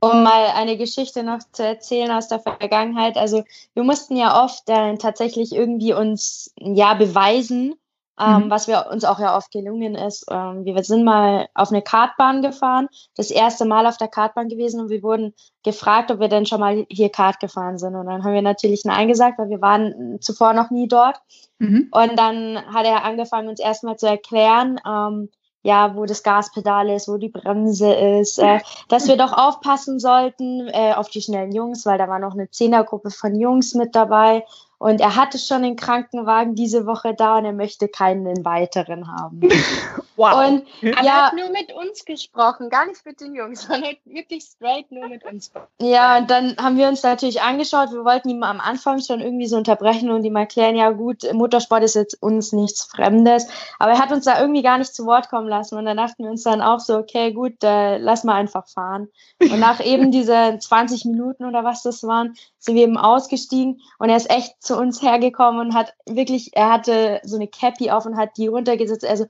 [0.00, 3.16] um mal eine Geschichte noch zu erzählen aus der Vergangenheit.
[3.16, 7.74] Also wir mussten ja oft äh, tatsächlich irgendwie uns ja beweisen,
[8.20, 8.50] ähm, mhm.
[8.50, 10.26] was wir uns auch ja oft gelungen ist.
[10.30, 14.80] Ähm, wir sind mal auf eine Kartbahn gefahren, das erste Mal auf der Kartbahn gewesen
[14.80, 17.94] und wir wurden gefragt, ob wir denn schon mal hier Kart gefahren sind.
[17.94, 21.20] Und dann haben wir natürlich Nein gesagt, weil wir waren zuvor noch nie dort.
[21.58, 21.88] Mhm.
[21.90, 25.28] Und dann hat er angefangen, uns erstmal zu erklären, ähm,
[25.62, 30.68] ja, wo das Gaspedal ist, wo die Bremse ist, äh, dass wir doch aufpassen sollten
[30.68, 34.44] äh, auf die schnellen Jungs, weil da war noch eine Zehnergruppe von Jungs mit dabei
[34.78, 39.40] und er hatte schon den Krankenwagen diese Woche da und er möchte keinen weiteren haben.
[40.18, 40.48] wow.
[40.48, 44.44] Und er ja, hat nur mit uns gesprochen, gar nicht mit den Jungs, sondern wirklich
[44.44, 45.50] straight nur mit uns.
[45.80, 47.92] Ja, und dann haben wir uns natürlich angeschaut.
[47.92, 51.82] Wir wollten ihm am Anfang schon irgendwie so unterbrechen und ihm erklären, ja gut, Motorsport
[51.84, 53.46] ist jetzt uns nichts Fremdes.
[53.78, 55.78] Aber er hat uns da irgendwie gar nicht zu Wort kommen lassen.
[55.78, 59.08] Und dann dachten wir uns dann auch so, okay, gut, äh, lass mal einfach fahren.
[59.40, 64.10] Und nach eben diese 20 Minuten oder was das waren, sind wir eben ausgestiegen und
[64.10, 68.04] er ist echt zu uns hergekommen und hat wirklich, er hatte so eine Cappy auf
[68.04, 69.06] und hat die runtergesetzt.
[69.06, 69.26] Also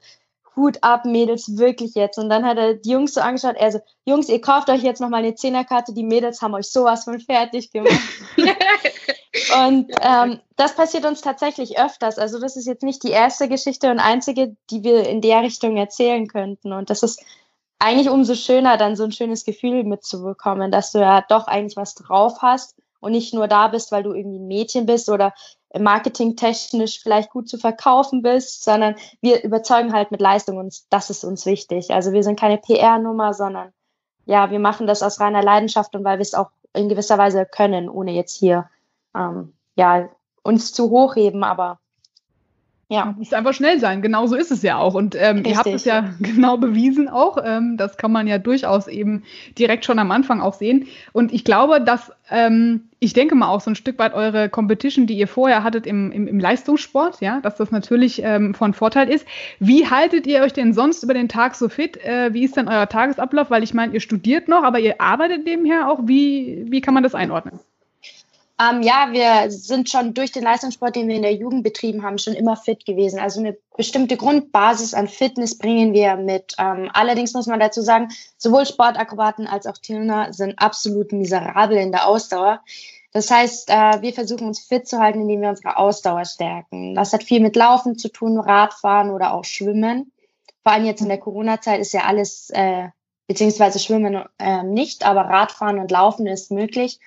[0.59, 2.19] Hut ab, Mädels, wirklich jetzt.
[2.19, 5.01] Und dann hat er die Jungs so angeschaut, er so, Jungs, ihr kauft euch jetzt
[5.01, 7.99] nochmal eine Zehnerkarte, die Mädels haben euch sowas von fertig gemacht.
[8.37, 12.19] und ähm, das passiert uns tatsächlich öfters.
[12.19, 15.77] Also das ist jetzt nicht die erste Geschichte und einzige, die wir in der Richtung
[15.77, 16.73] erzählen könnten.
[16.73, 17.23] Und das ist
[17.79, 21.95] eigentlich umso schöner, dann so ein schönes Gefühl mitzubekommen, dass du ja doch eigentlich was
[21.95, 25.33] drauf hast und nicht nur da bist, weil du irgendwie ein Mädchen bist oder
[25.77, 31.25] marketingtechnisch vielleicht gut zu verkaufen bist, sondern wir überzeugen halt mit Leistung und das ist
[31.25, 31.91] uns wichtig.
[31.91, 33.73] Also wir sind keine PR-Nummer, sondern
[34.25, 37.47] ja, wir machen das aus reiner Leidenschaft und weil wir es auch in gewisser Weise
[37.47, 38.69] können, ohne jetzt hier
[39.15, 40.09] ähm, ja
[40.43, 41.81] uns zu hochheben, aber
[42.91, 43.15] ja.
[43.19, 44.95] Muss einfach schnell sein, genau so ist es ja auch.
[44.95, 47.37] Und ähm, ihr habt es ja genau bewiesen auch.
[47.45, 49.25] Ähm, das kann man ja durchaus eben
[49.59, 50.87] direkt schon am Anfang auch sehen.
[51.13, 55.07] Und ich glaube, dass, ähm, ich denke mal auch so ein Stück weit eure Competition,
[55.07, 59.11] die ihr vorher hattet im, im, im Leistungssport, ja, dass das natürlich ähm, von Vorteil
[59.11, 59.27] ist.
[59.61, 62.03] Wie haltet ihr euch denn sonst über den Tag so fit?
[62.03, 63.51] Äh, wie ist denn euer Tagesablauf?
[63.51, 66.01] Weil ich meine, ihr studiert noch, aber ihr arbeitet nebenher auch.
[66.05, 67.61] Wie, wie kann man das einordnen?
[68.61, 72.19] Ähm, ja, wir sind schon durch den Leistungssport, den wir in der Jugend betrieben haben,
[72.19, 73.21] schon immer fit gewesen.
[73.21, 76.55] Also eine bestimmte Grundbasis an Fitness bringen wir mit.
[76.59, 81.93] Ähm, allerdings muss man dazu sagen, sowohl Sportakrobaten als auch Turner sind absolut miserabel in
[81.93, 82.61] der Ausdauer.
[83.13, 86.97] Das heißt, äh, wir versuchen uns fit zu halten, indem wir unsere Ausdauer stärken.
[86.97, 90.13] Das hat viel mit Laufen zu tun, Radfahren oder auch Schwimmen.
[90.65, 92.89] Vor allem jetzt in der Corona-Zeit ist ja alles, äh,
[93.29, 96.99] beziehungsweise Schwimmen äh, nicht, aber Radfahren und Laufen ist möglich.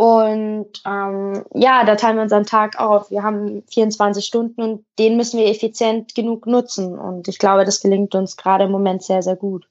[0.00, 3.10] Und ähm, ja, da teilen wir unseren Tag auf.
[3.10, 6.96] Wir haben 24 Stunden und den müssen wir effizient genug nutzen.
[6.96, 9.66] Und ich glaube, das gelingt uns gerade im Moment sehr, sehr gut.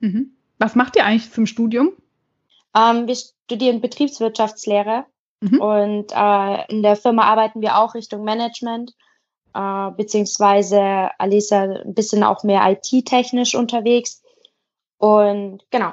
[0.00, 0.32] Mhm.
[0.58, 1.92] Was macht ihr eigentlich zum Studium?
[2.76, 5.04] Ähm, wir studieren Betriebswirtschaftslehre
[5.40, 5.60] mhm.
[5.60, 8.92] und äh, in der Firma arbeiten wir auch Richtung Management,
[9.54, 14.20] äh, beziehungsweise Alisa ein bisschen auch mehr IT-technisch unterwegs.
[14.98, 15.92] Und genau,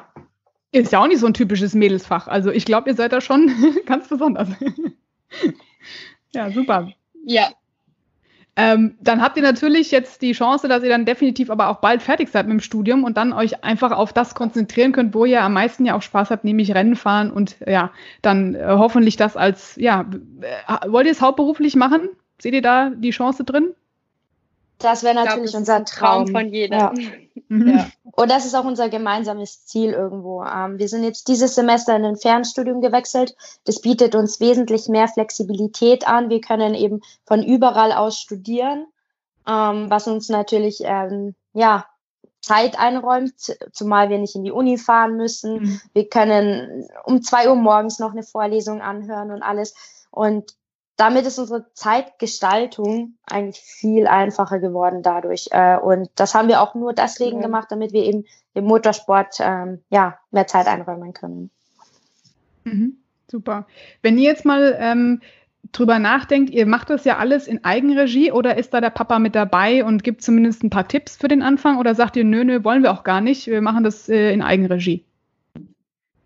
[0.71, 2.27] ist ja auch nicht so ein typisches Mädelsfach.
[2.27, 3.51] Also ich glaube, ihr seid da schon
[3.85, 4.47] ganz besonders.
[6.33, 6.89] ja, super.
[7.25, 7.49] Ja.
[8.57, 12.01] Ähm, dann habt ihr natürlich jetzt die Chance, dass ihr dann definitiv aber auch bald
[12.01, 15.41] fertig seid mit dem Studium und dann euch einfach auf das konzentrieren könnt, wo ihr
[15.41, 19.37] am meisten ja auch Spaß habt, nämlich Rennen fahren und ja, dann äh, hoffentlich das
[19.37, 20.05] als, ja,
[20.41, 22.09] äh, wollt ihr es hauptberuflich machen?
[22.41, 23.73] Seht ihr da die Chance drin?
[24.81, 26.25] Das wäre natürlich glaub, unser Traum.
[26.25, 26.79] Traum von jedem.
[26.79, 26.93] Ja.
[27.47, 27.67] Mhm.
[27.67, 27.87] ja.
[28.03, 30.41] Und das ist auch unser gemeinsames Ziel irgendwo.
[30.41, 33.35] Ähm, wir sind jetzt dieses Semester in ein Fernstudium gewechselt.
[33.65, 36.29] Das bietet uns wesentlich mehr Flexibilität an.
[36.29, 38.85] Wir können eben von überall aus studieren,
[39.45, 41.85] ähm, was uns natürlich ähm, ja,
[42.39, 45.61] Zeit einräumt, zumal wir nicht in die Uni fahren müssen.
[45.61, 45.81] Mhm.
[45.93, 49.75] Wir können um zwei Uhr morgens noch eine Vorlesung anhören und alles.
[50.09, 50.55] Und
[51.01, 55.47] damit ist unsere Zeitgestaltung eigentlich viel einfacher geworden dadurch.
[55.49, 57.47] Äh, und das haben wir auch nur deswegen ja.
[57.47, 61.49] gemacht, damit wir eben im Motorsport ähm, ja, mehr Zeit einräumen können.
[62.65, 63.65] Mhm, super.
[64.03, 65.21] Wenn ihr jetzt mal ähm,
[65.71, 69.33] drüber nachdenkt, ihr macht das ja alles in Eigenregie oder ist da der Papa mit
[69.33, 72.63] dabei und gibt zumindest ein paar Tipps für den Anfang oder sagt ihr, nö, nö,
[72.63, 75.03] wollen wir auch gar nicht, wir machen das äh, in Eigenregie?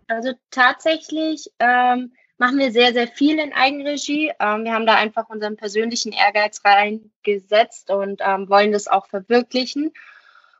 [0.06, 4.32] Also tatsächlich ähm, machen wir sehr, sehr viel in Eigenregie.
[4.40, 9.92] Ähm, wir haben da einfach unseren persönlichen Ehrgeiz reingesetzt und ähm, wollen das auch verwirklichen.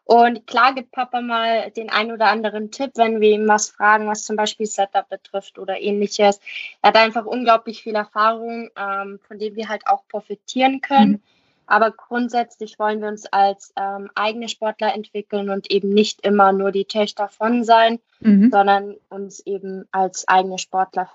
[0.05, 4.07] Und klar gibt Papa mal den ein oder anderen Tipp, wenn wir ihm was fragen,
[4.07, 6.41] was zum Beispiel Setup betrifft oder ähnliches.
[6.81, 11.11] Er hat einfach unglaublich viel Erfahrung, ähm, von dem wir halt auch profitieren können.
[11.11, 11.23] Mhm.
[11.67, 16.71] Aber grundsätzlich wollen wir uns als ähm, eigene Sportler entwickeln und eben nicht immer nur
[16.71, 18.51] die Töchter von sein, mhm.
[18.53, 21.11] sondern uns eben als eigene Sportler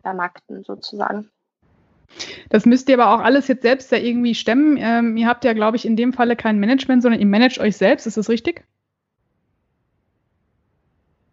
[0.00, 1.30] vermarkten sozusagen.
[2.48, 4.76] Das müsst ihr aber auch alles jetzt selbst ja irgendwie stemmen.
[4.80, 7.76] Ähm, ihr habt ja, glaube ich, in dem Falle kein Management, sondern ihr managt euch
[7.76, 8.06] selbst.
[8.06, 8.64] Ist das richtig?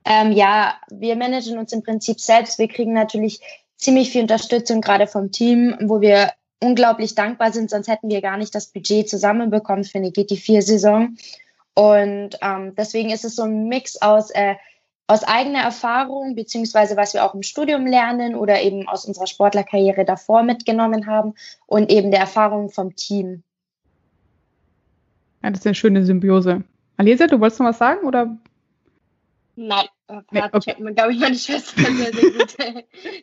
[0.05, 2.59] Ähm, ja, wir managen uns im Prinzip selbst.
[2.59, 3.41] Wir kriegen natürlich
[3.75, 8.37] ziemlich viel Unterstützung, gerade vom Team, wo wir unglaublich dankbar sind, sonst hätten wir gar
[8.37, 11.17] nicht das Budget zusammenbekommen für eine GT4-Saison.
[11.73, 14.55] Und ähm, deswegen ist es so ein Mix aus, äh,
[15.07, 20.03] aus eigener Erfahrung, beziehungsweise was wir auch im Studium lernen oder eben aus unserer Sportlerkarriere
[20.03, 21.33] davor mitgenommen haben
[21.65, 23.43] und eben der Erfahrung vom Team.
[25.41, 26.63] Ja, das ist eine schöne Symbiose.
[26.97, 28.37] Alisa, du wolltest noch was sagen oder
[29.59, 29.87] Nein,
[30.29, 30.75] nee, okay.
[30.93, 32.51] glaube ich, meine Schwester sehr, sehr gut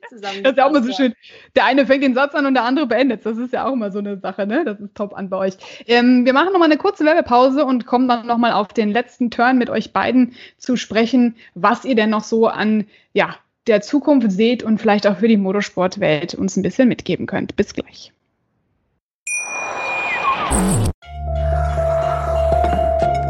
[0.09, 0.43] zusammen.
[0.43, 1.15] Das ist ja auch immer so schön.
[1.55, 3.25] Der eine fängt den Satz an und der andere beendet.
[3.25, 4.65] Das ist ja auch immer so eine Sache, ne?
[4.65, 5.55] Das ist top an bei euch.
[5.87, 9.59] Ähm, wir machen nochmal eine kurze Werbepause und kommen dann nochmal auf den letzten Turn
[9.59, 13.37] mit euch beiden zu sprechen, was ihr denn noch so an, ja,
[13.69, 17.55] der Zukunft seht und vielleicht auch für die Motorsportwelt uns ein bisschen mitgeben könnt.
[17.55, 18.13] Bis gleich.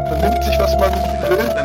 [0.07, 0.91] Vernimmt sich, was man
[1.29, 1.64] will,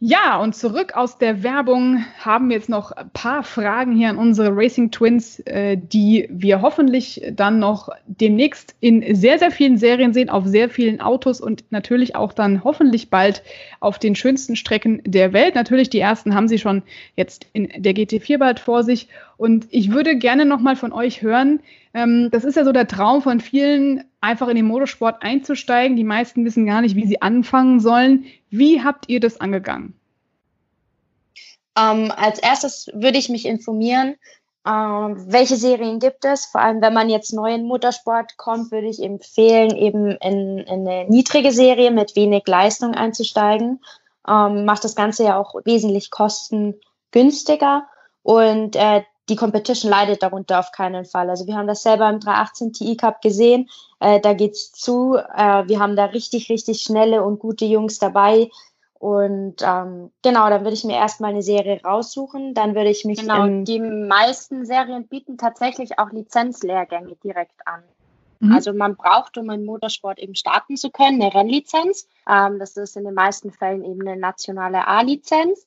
[0.00, 4.16] Ja, und zurück aus der Werbung haben wir jetzt noch ein paar Fragen hier an
[4.16, 10.12] unsere Racing Twins, äh, die wir hoffentlich dann noch demnächst in sehr, sehr vielen Serien
[10.12, 13.42] sehen, auf sehr vielen Autos und natürlich auch dann hoffentlich bald
[13.80, 15.56] auf den schönsten Strecken der Welt.
[15.56, 16.84] Natürlich, die ersten haben sie schon
[17.16, 19.08] jetzt in der GT4 bald vor sich.
[19.38, 21.60] Und ich würde gerne nochmal von euch hören,
[21.94, 25.96] ähm, das ist ja so der Traum von vielen, einfach in den Motorsport einzusteigen.
[25.96, 28.26] Die meisten wissen gar nicht, wie sie anfangen sollen.
[28.50, 29.94] Wie habt ihr das angegangen?
[31.78, 34.16] Ähm, als erstes würde ich mich informieren,
[34.66, 36.46] ähm, welche Serien gibt es.
[36.46, 40.88] Vor allem, wenn man jetzt neu in Motorsport kommt, würde ich empfehlen, eben in, in
[40.88, 43.80] eine niedrige Serie mit wenig Leistung einzusteigen.
[44.28, 47.86] Ähm, macht das Ganze ja auch wesentlich kostengünstiger.
[48.22, 51.28] Und äh, die Competition leidet darunter auf keinen Fall.
[51.30, 53.68] Also wir haben das selber im 318 TI Cup gesehen.
[54.00, 55.16] Äh, da geht's zu.
[55.16, 58.50] Äh, wir haben da richtig, richtig schnelle und gute Jungs dabei.
[58.94, 62.54] Und ähm, genau, dann würde ich mir erstmal eine Serie raussuchen.
[62.54, 63.20] Dann würde ich mich.
[63.20, 67.82] Genau, die meisten Serien bieten tatsächlich auch Lizenzlehrgänge direkt an.
[68.40, 68.52] Mhm.
[68.52, 72.08] Also man braucht, um im Motorsport eben starten zu können, eine Rennlizenz.
[72.28, 75.66] Ähm, das ist in den meisten Fällen eben eine nationale A-Lizenz.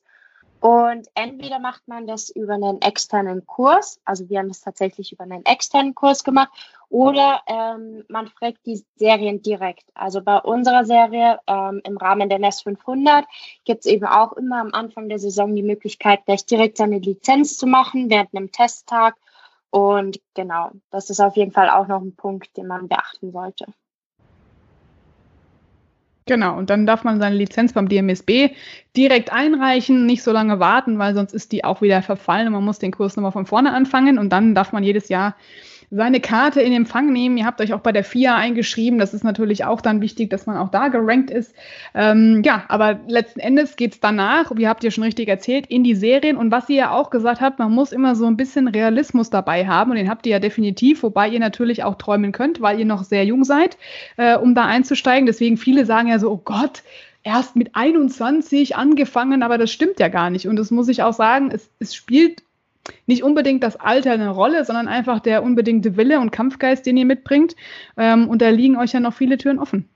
[0.62, 5.24] Und entweder macht man das über einen externen Kurs, also wir haben das tatsächlich über
[5.24, 6.50] einen externen Kurs gemacht,
[6.88, 9.82] oder ähm, man fragt die Serien direkt.
[9.94, 13.24] Also bei unserer Serie ähm, im Rahmen der NES 500
[13.64, 17.58] gibt es eben auch immer am Anfang der Saison die Möglichkeit, gleich direkt seine Lizenz
[17.58, 19.16] zu machen während einem Testtag.
[19.70, 23.66] Und genau, das ist auf jeden Fall auch noch ein Punkt, den man beachten sollte.
[26.26, 28.50] Genau, und dann darf man seine Lizenz beim DMSB
[28.96, 32.64] direkt einreichen, nicht so lange warten, weil sonst ist die auch wieder verfallen und man
[32.64, 35.34] muss den Kurs nochmal von vorne anfangen und dann darf man jedes Jahr
[35.94, 37.36] seine Karte in Empfang nehmen.
[37.36, 38.98] Ihr habt euch auch bei der FIA eingeschrieben.
[38.98, 41.54] Das ist natürlich auch dann wichtig, dass man auch da gerankt ist.
[41.94, 45.94] Ähm, ja, aber letzten Endes geht's danach, wie habt ihr schon richtig erzählt, in die
[45.94, 46.38] Serien.
[46.38, 49.66] Und was ihr ja auch gesagt habt, man muss immer so ein bisschen Realismus dabei
[49.66, 49.90] haben.
[49.90, 53.04] Und den habt ihr ja definitiv, wobei ihr natürlich auch träumen könnt, weil ihr noch
[53.04, 53.76] sehr jung seid,
[54.16, 55.26] äh, um da einzusteigen.
[55.26, 56.82] Deswegen viele sagen ja so, oh Gott,
[57.22, 60.48] erst mit 21 angefangen, aber das stimmt ja gar nicht.
[60.48, 62.42] Und das muss ich auch sagen, es, es spielt
[63.06, 67.04] nicht unbedingt das Alter eine Rolle, sondern einfach der unbedingte Wille und Kampfgeist, den ihr
[67.04, 67.54] mitbringt.
[67.96, 69.88] Ähm, und da liegen euch ja noch viele Türen offen.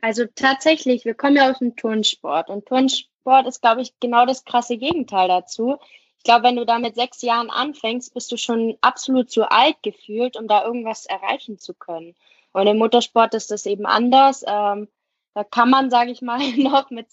[0.00, 4.44] Also tatsächlich, wir kommen ja aus dem Turnsport und Turnsport ist, glaube ich, genau das
[4.44, 5.78] krasse Gegenteil dazu.
[6.18, 9.76] Ich glaube, wenn du da mit sechs Jahren anfängst, bist du schon absolut zu alt
[9.82, 12.14] gefühlt, um da irgendwas erreichen zu können.
[12.52, 14.44] Und im Motorsport ist das eben anders.
[14.46, 14.88] Ähm,
[15.34, 17.08] da kann man, sage ich mal, noch mit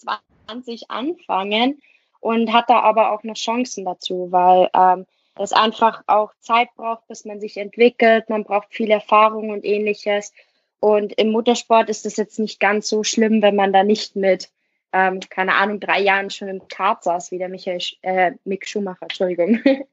[0.46, 1.80] 20 anfangen
[2.22, 5.06] und hat da aber auch noch Chancen dazu, weil ähm,
[5.36, 8.30] es einfach auch Zeit braucht, bis man sich entwickelt.
[8.30, 10.32] Man braucht viel Erfahrung und ähnliches.
[10.78, 14.50] Und im Motorsport ist es jetzt nicht ganz so schlimm, wenn man da nicht mit,
[14.92, 19.02] ähm, keine Ahnung, drei Jahren schon im Kart saß, wie der Michael, äh, Mick Schumacher,
[19.02, 19.60] Entschuldigung.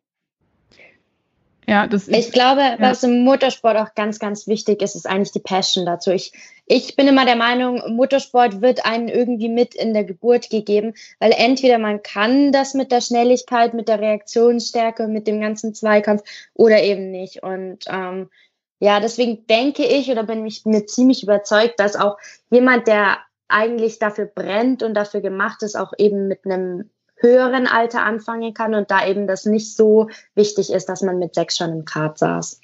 [1.70, 2.78] Ja, das ich glaube, ja.
[2.80, 6.10] was im Motorsport auch ganz, ganz wichtig ist, ist eigentlich die Passion dazu.
[6.10, 6.34] Ich,
[6.66, 11.32] ich bin immer der Meinung, Motorsport wird einem irgendwie mit in der Geburt gegeben, weil
[11.32, 16.24] entweder man kann das mit der Schnelligkeit, mit der Reaktionsstärke, mit dem ganzen Zweikampf
[16.56, 17.44] oder eben nicht.
[17.44, 18.32] Und ähm,
[18.80, 22.18] ja, deswegen denke ich oder bin ich mir ziemlich überzeugt, dass auch
[22.50, 26.90] jemand, der eigentlich dafür brennt und dafür gemacht ist, auch eben mit einem
[27.20, 31.36] höheren Alter anfangen kann und da eben das nicht so wichtig ist, dass man mit
[31.36, 32.62] sechs schon im Kart saß.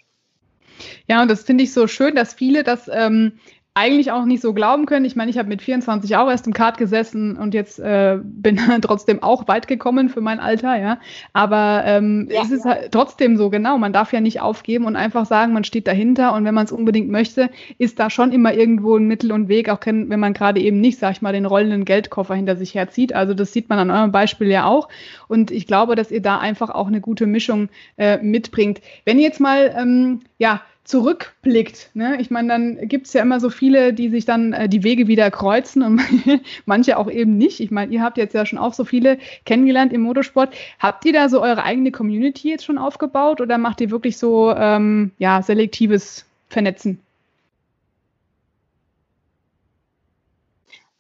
[1.07, 3.39] Ja, und das finde ich so schön, dass viele das ähm,
[3.77, 5.03] eigentlich auch nicht so glauben können.
[5.03, 8.57] Ich meine, ich habe mit 24 auch erst im Kart gesessen und jetzt äh, bin
[8.81, 10.97] trotzdem auch weit gekommen für mein Alter, ja.
[11.33, 12.71] Aber ähm, ja, es ist ja.
[12.71, 13.77] halt trotzdem so, genau.
[13.77, 16.71] Man darf ja nicht aufgeben und einfach sagen, man steht dahinter und wenn man es
[16.71, 20.61] unbedingt möchte, ist da schon immer irgendwo ein Mittel und Weg, auch wenn man gerade
[20.61, 23.13] eben nicht, sag ich mal, den rollenden Geldkoffer hinter sich herzieht.
[23.13, 24.87] Also das sieht man an eurem Beispiel ja auch.
[25.27, 27.67] Und ich glaube, dass ihr da einfach auch eine gute Mischung
[27.97, 28.79] äh, mitbringt.
[29.03, 31.89] Wenn ihr jetzt mal, ähm, ja, zurückblickt.
[31.95, 32.21] Ne?
[32.21, 35.07] Ich meine, dann gibt es ja immer so viele, die sich dann äh, die Wege
[35.07, 36.01] wieder kreuzen und
[36.65, 37.59] manche auch eben nicht.
[37.59, 40.53] Ich meine, ihr habt jetzt ja schon auch so viele kennengelernt im Motorsport.
[40.79, 44.53] Habt ihr da so eure eigene Community jetzt schon aufgebaut oder macht ihr wirklich so
[44.55, 47.01] ähm, ja, selektives Vernetzen?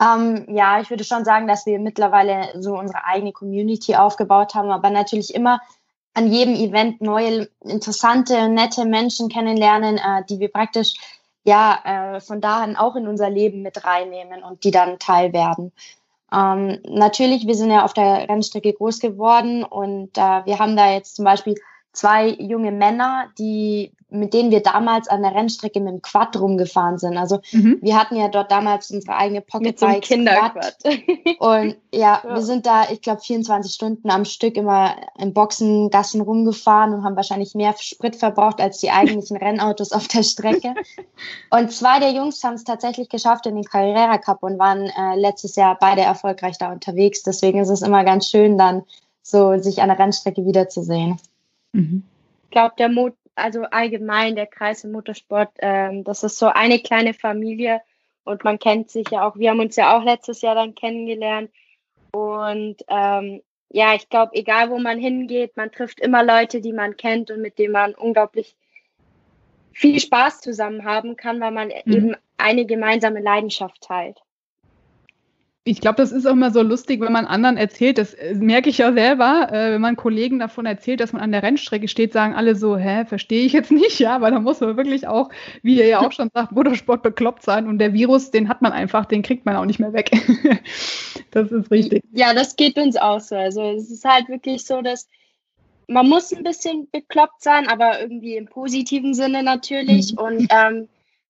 [0.01, 4.71] Ähm, ja, ich würde schon sagen, dass wir mittlerweile so unsere eigene Community aufgebaut haben,
[4.71, 5.61] aber natürlich immer
[6.15, 10.93] an jedem Event neue, interessante, nette Menschen kennenlernen, äh, die wir praktisch
[11.43, 15.71] ja äh, von daher auch in unser Leben mit reinnehmen und die dann Teil werden.
[16.33, 20.91] Ähm, natürlich, wir sind ja auf der Rennstrecke groß geworden und äh, wir haben da
[20.91, 21.55] jetzt zum Beispiel
[21.95, 26.97] zwei junge Männer, die mit denen wir damals an der Rennstrecke mit dem Quad rumgefahren
[26.97, 27.17] sind.
[27.17, 27.79] Also mhm.
[27.81, 30.77] wir hatten ja dort damals unsere eigene Pocket Bike Kinderquad.
[31.39, 36.21] Und ja, ja, wir sind da, ich glaube, 24 Stunden am Stück immer in Boxengassen
[36.21, 40.73] rumgefahren und haben wahrscheinlich mehr Sprit verbraucht als die eigentlichen Rennautos auf der Strecke.
[41.49, 45.15] Und zwei der Jungs haben es tatsächlich geschafft in den Carrera Cup und waren äh,
[45.15, 47.23] letztes Jahr beide erfolgreich da unterwegs.
[47.23, 48.83] Deswegen ist es immer ganz schön, dann
[49.21, 51.19] so sich an der Rennstrecke wiederzusehen.
[51.75, 52.03] Mhm.
[52.45, 56.79] Ich glaube, der Mut, also allgemein der Kreis im Motorsport, ähm, das ist so eine
[56.79, 57.81] kleine Familie
[58.23, 59.35] und man kennt sich ja auch.
[59.35, 61.51] Wir haben uns ja auch letztes Jahr dann kennengelernt
[62.11, 66.95] und ähm, ja, ich glaube, egal wo man hingeht, man trifft immer Leute, die man
[66.95, 68.55] kennt und mit denen man unglaublich
[69.73, 71.93] viel Spaß zusammen haben kann, weil man mhm.
[71.93, 74.24] eben eine gemeinsame Leidenschaft teilt
[75.67, 78.69] ich glaube, das ist auch immer so lustig, wenn man anderen erzählt, das äh, merke
[78.69, 82.13] ich ja selber, äh, wenn man Kollegen davon erzählt, dass man an der Rennstrecke steht,
[82.13, 85.29] sagen alle so, hä, verstehe ich jetzt nicht, ja, weil da muss man wirklich auch,
[85.63, 88.73] wie ihr ja auch schon sagt, Motorsport bekloppt sein und der Virus, den hat man
[88.73, 90.11] einfach, den kriegt man auch nicht mehr weg.
[91.31, 92.03] das ist richtig.
[92.13, 93.35] Ja, das geht uns auch so.
[93.35, 95.09] Also es ist halt wirklich so, dass
[95.87, 100.19] man muss ein bisschen bekloppt sein, aber irgendwie im positiven Sinne natürlich mhm.
[100.19, 100.87] und ähm,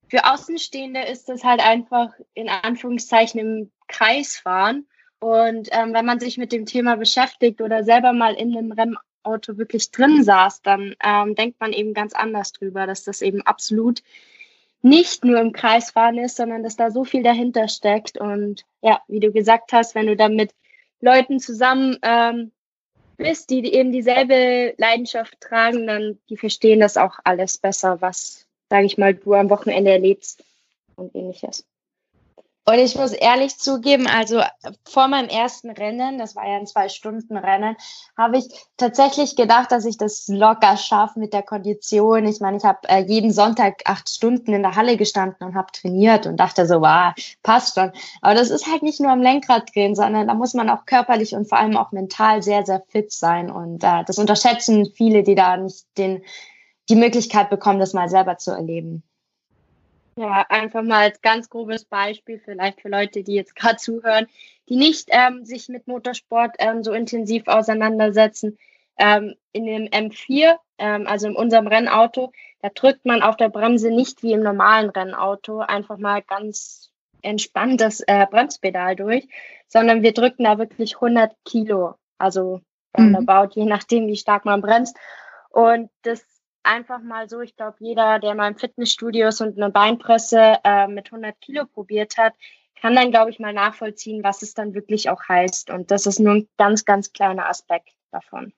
[0.07, 4.87] für Außenstehende ist das halt einfach in Anführungszeichen im Kreis fahren.
[5.19, 9.57] Und ähm, wenn man sich mit dem Thema beschäftigt oder selber mal in einem Rennauto
[9.57, 14.03] wirklich drin saß, dann ähm, denkt man eben ganz anders drüber, dass das eben absolut
[14.81, 18.19] nicht nur im Kreisfahren ist, sondern dass da so viel dahinter steckt.
[18.19, 20.53] Und ja, wie du gesagt hast, wenn du dann mit
[21.01, 22.51] Leuten zusammen ähm,
[23.17, 28.44] bist, die eben dieselbe Leidenschaft tragen, dann die verstehen das auch alles besser, was,
[28.75, 30.43] sage ich mal, du am Wochenende erlebst
[30.97, 31.63] und ähnliches.
[32.67, 34.41] Und ich muss ehrlich zugeben, also
[34.85, 37.77] vor meinem ersten Rennen, das war ja ein Zwei-Stunden-Rennen,
[38.17, 38.45] habe ich
[38.75, 42.25] tatsächlich gedacht, dass ich das locker schaffe mit der Kondition.
[42.25, 45.71] Ich meine, ich habe äh, jeden Sonntag acht Stunden in der Halle gestanden und habe
[45.71, 47.13] trainiert und dachte so, wow,
[47.43, 47.91] passt schon.
[48.21, 51.35] Aber das ist halt nicht nur am Lenkrad drehen, sondern da muss man auch körperlich
[51.35, 53.51] und vor allem auch mental sehr, sehr fit sein.
[53.51, 56.23] Und äh, das unterschätzen viele, die da nicht den,
[56.89, 59.03] die Möglichkeit bekommen, das mal selber zu erleben.
[60.17, 64.27] Ja, einfach mal als ganz grobes Beispiel, vielleicht für Leute, die jetzt gerade zuhören,
[64.69, 68.57] die nicht ähm, sich mit Motorsport ähm, so intensiv auseinandersetzen.
[68.97, 72.31] Ähm, in dem M4, ähm, also in unserem Rennauto,
[72.61, 77.81] da drückt man auf der Bremse nicht wie im normalen Rennauto einfach mal ganz entspannt
[77.81, 79.27] das äh, Bremspedal durch,
[79.67, 82.61] sondern wir drücken da wirklich 100 Kilo, also
[82.97, 83.63] roundabout, mhm.
[83.63, 84.95] je nachdem, wie stark man bremst.
[85.49, 86.23] Und das
[86.65, 90.87] einfach mal so, ich glaube, jeder, der mal im Fitnessstudio ist und eine Beinpresse äh,
[90.87, 92.33] mit 100 Kilo probiert hat,
[92.81, 95.69] kann dann, glaube ich, mal nachvollziehen, was es dann wirklich auch heißt.
[95.69, 98.53] Und das ist nur ein ganz, ganz kleiner Aspekt davon.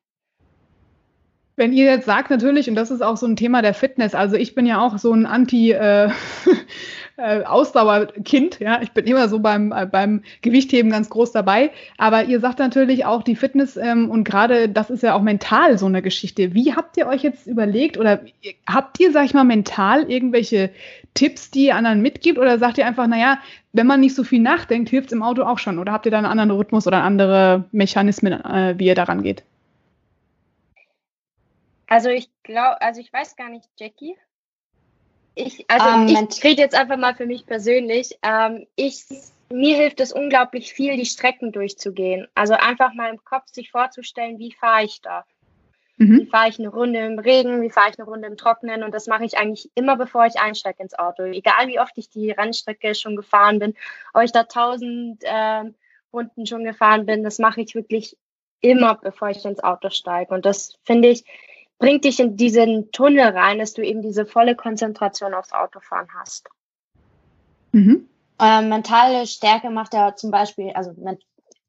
[1.58, 4.36] Wenn ihr jetzt sagt natürlich, und das ist auch so ein Thema der Fitness, also
[4.36, 6.12] ich bin ja auch so ein Anti- äh,
[7.18, 12.26] äh, Ausdauerkind, ja, ich bin immer so beim, äh, beim Gewichtheben ganz groß dabei, aber
[12.26, 15.88] ihr sagt natürlich auch die Fitness ähm, und gerade das ist ja auch mental so
[15.88, 16.54] eine Geschichte.
[16.54, 18.22] Wie habt ihr euch jetzt überlegt oder
[18.68, 20.70] habt ihr, sag ich mal, mental irgendwelche
[21.16, 23.40] Tipps, die ihr anderen mitgibt oder sagt ihr einfach, naja,
[23.74, 26.12] wenn man nicht so viel nachdenkt, hilft es im Auto auch schon oder habt ihr
[26.12, 29.44] da einen anderen Rhythmus oder andere Mechanismen, äh, wie ihr daran geht?
[31.88, 34.16] Also ich glaube, also ich weiß gar nicht, Jackie.
[35.36, 38.18] Ich, also um, ähm, ich rede jetzt einfach mal für mich persönlich.
[38.24, 39.06] Ähm, ich,
[39.52, 42.28] mir hilft es unglaublich viel, die Strecken durchzugehen.
[42.36, 45.26] Also einfach mal im Kopf sich vorzustellen, wie fahre ich da?
[45.98, 46.22] Mhm.
[46.22, 48.94] Wie fahre ich eine Runde im Regen, wie fahre ich eine Runde im Trockenen und
[48.94, 51.24] das mache ich eigentlich immer, bevor ich einsteige ins Auto.
[51.24, 53.76] Egal wie oft ich die Rennstrecke schon gefahren bin,
[54.14, 55.64] ob ich da tausend äh,
[56.14, 58.18] Runden schon gefahren bin, das mache ich wirklich
[58.62, 60.34] immer, bevor ich ins Auto steige.
[60.34, 61.24] Und das finde ich,
[61.80, 66.50] bringt dich in diesen Tunnel rein, dass du eben diese volle Konzentration aufs Autofahren hast.
[67.72, 68.08] Mhm.
[68.40, 70.92] Äh, mentale Stärke macht ja zum Beispiel, also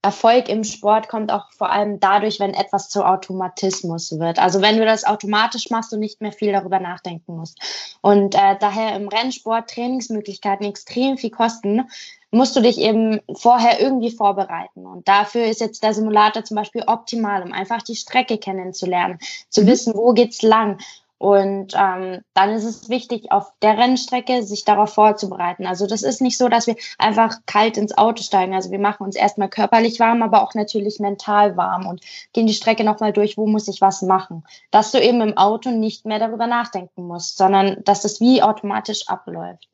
[0.09, 4.39] Erfolg im Sport kommt auch vor allem dadurch, wenn etwas zu Automatismus wird.
[4.39, 7.59] Also wenn du das automatisch machst und nicht mehr viel darüber nachdenken musst.
[8.01, 11.91] Und äh, daher im Rennsport Trainingsmöglichkeiten extrem viel kosten,
[12.31, 14.87] musst du dich eben vorher irgendwie vorbereiten.
[14.87, 19.19] Und dafür ist jetzt der Simulator zum Beispiel optimal, um einfach die Strecke kennenzulernen,
[19.51, 19.67] zu mhm.
[19.67, 20.79] wissen, wo geht's lang.
[21.19, 25.67] Und ähm, dann ist es wichtig, auf der Rennstrecke sich darauf vorzubereiten.
[25.67, 28.55] Also das ist nicht so, dass wir einfach kalt ins Auto steigen.
[28.55, 32.03] Also wir machen uns erstmal körperlich warm, aber auch natürlich mental warm und
[32.33, 34.45] gehen die Strecke nochmal durch, wo muss ich was machen.
[34.71, 39.09] Dass du eben im Auto nicht mehr darüber nachdenken musst, sondern dass das wie automatisch
[39.09, 39.69] abläuft.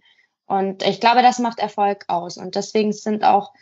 [0.46, 2.38] Und ich glaube, das macht Erfolg aus.
[2.38, 3.52] Und deswegen sind auch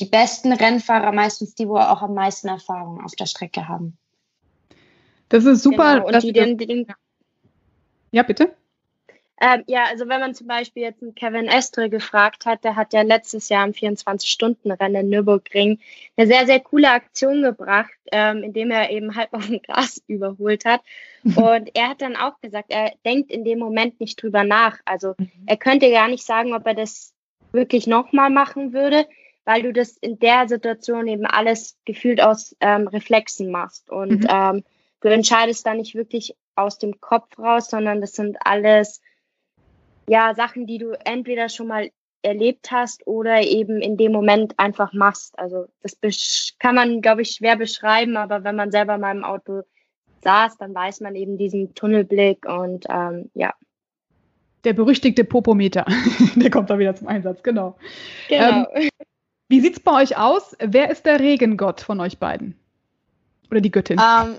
[0.00, 3.98] die besten Rennfahrer meistens die, wo auch am meisten Erfahrung auf der Strecke haben.
[5.28, 6.00] Das ist super.
[6.00, 6.08] Genau.
[6.08, 6.86] Und die, den, den,
[8.12, 8.54] ja, bitte.
[9.42, 12.92] Ähm, ja, also wenn man zum Beispiel jetzt einen Kevin Estre gefragt hat, der hat
[12.92, 15.78] ja letztes Jahr im 24-Stunden-Rennen in Nürburgring
[16.16, 20.66] eine sehr, sehr coole Aktion gebracht, ähm, indem er eben halb auf dem Gras überholt
[20.66, 20.82] hat.
[21.24, 24.78] Und er hat dann auch gesagt, er denkt in dem Moment nicht drüber nach.
[24.84, 25.30] Also mhm.
[25.46, 27.14] er könnte gar nicht sagen, ob er das
[27.52, 29.06] wirklich nochmal machen würde,
[29.46, 33.88] weil du das in der Situation eben alles gefühlt aus ähm, Reflexen machst.
[33.88, 34.28] Und mhm.
[34.30, 34.64] ähm,
[35.00, 39.00] du entscheidest da nicht wirklich aus dem Kopf raus, sondern das sind alles
[40.08, 41.90] ja, Sachen, die du entweder schon mal
[42.22, 45.38] erlebt hast oder eben in dem Moment einfach machst.
[45.38, 45.66] Also
[46.02, 49.62] das kann man, glaube ich, schwer beschreiben, aber wenn man selber mal im Auto
[50.22, 53.54] saß, dann weiß man eben diesen Tunnelblick und ähm, ja.
[54.64, 55.86] Der berüchtigte Popometer,
[56.34, 57.76] der kommt da wieder zum Einsatz, genau.
[58.28, 58.66] Genau.
[58.74, 58.90] Ähm,
[59.48, 60.54] wie sieht es bei euch aus?
[60.60, 62.58] Wer ist der Regengott von euch beiden?
[63.50, 63.98] Oder die Göttin?
[63.98, 64.36] Um, ähm,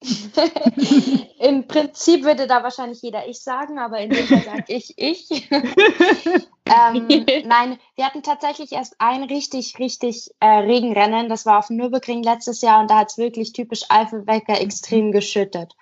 [1.40, 5.50] Im Prinzip würde da wahrscheinlich jeder ich sagen, aber in dem Fall sage ich ich.
[5.50, 11.28] ähm, nein, wir hatten tatsächlich erst ein richtig, richtig äh, Regenrennen.
[11.28, 15.74] Das war auf Nürburgring letztes Jahr und da hat es wirklich typisch Eifelwecker extrem geschüttet.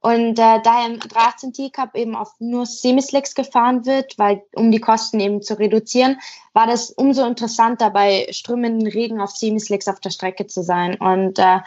[0.00, 4.80] Und äh, da im 13 T-Cup eben auf nur Semislicks gefahren wird, weil um die
[4.80, 6.18] Kosten eben zu reduzieren,
[6.52, 10.96] war das umso interessanter, bei strömenden Regen auf Semislicks auf der Strecke zu sein.
[10.96, 11.60] Und äh,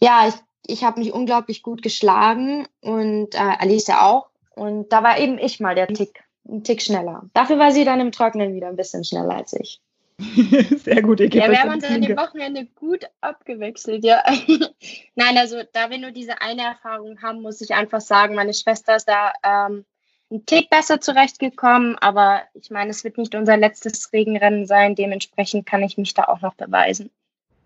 [0.00, 0.34] ja, ich
[0.66, 4.28] ich habe mich unglaublich gut geschlagen und äh, Alice auch.
[4.54, 7.24] Und da war eben ich mal der Tick, ein Tick schneller.
[7.32, 9.80] Dafür war sie dann im Trocknen wieder ein bisschen schneller als ich.
[10.84, 14.24] Sehr gut, ihr Ja, wir haben uns an dem Wochenende gut abgewechselt, ja.
[15.14, 18.96] Nein, also da wir nur diese eine Erfahrung haben, muss ich einfach sagen, meine Schwester
[18.96, 19.84] ist da ähm,
[20.30, 25.66] ein Tick besser zurechtgekommen, aber ich meine, es wird nicht unser letztes Regenrennen sein, dementsprechend
[25.66, 27.10] kann ich mich da auch noch beweisen.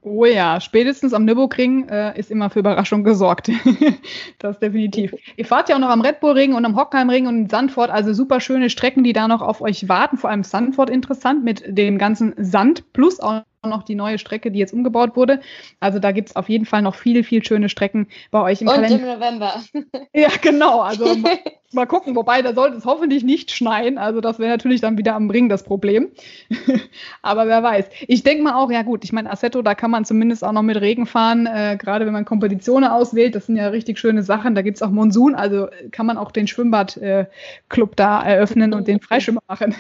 [0.05, 3.50] Oh ja, spätestens am Nürburgring äh, ist immer für Überraschung gesorgt.
[4.40, 5.14] das definitiv.
[5.36, 8.12] Ihr fahrt ja auch noch am Red Bull Ring und am Hockheimring und Sandford, also
[8.12, 10.16] super schöne Strecken, die da noch auf euch warten.
[10.16, 14.59] Vor allem Sandford interessant mit dem ganzen Sand plus auch noch die neue Strecke, die
[14.59, 15.40] jetzt umgebaut wurde.
[15.78, 18.66] Also da gibt es auf jeden Fall noch viele, viele schöne Strecken bei euch im
[18.66, 18.96] und Kalender.
[18.96, 19.55] Und im November.
[20.12, 20.80] ja, genau.
[20.80, 21.16] Also
[21.73, 23.97] Mal gucken, wobei da sollte es hoffentlich nicht schneien.
[23.97, 26.11] Also das wäre natürlich dann wieder am Ring das Problem.
[27.23, 27.87] Aber wer weiß.
[28.09, 30.62] Ich denke mal auch, ja gut, ich meine, Assetto, da kann man zumindest auch noch
[30.62, 33.35] mit Regen fahren, äh, gerade wenn man Kompetitionen auswählt.
[33.35, 34.55] Das sind ja richtig schöne Sachen.
[34.55, 38.87] Da gibt es auch Monsun, also kann man auch den Schwimmbadclub äh, da eröffnen und
[38.87, 39.75] den Freischwimmer machen.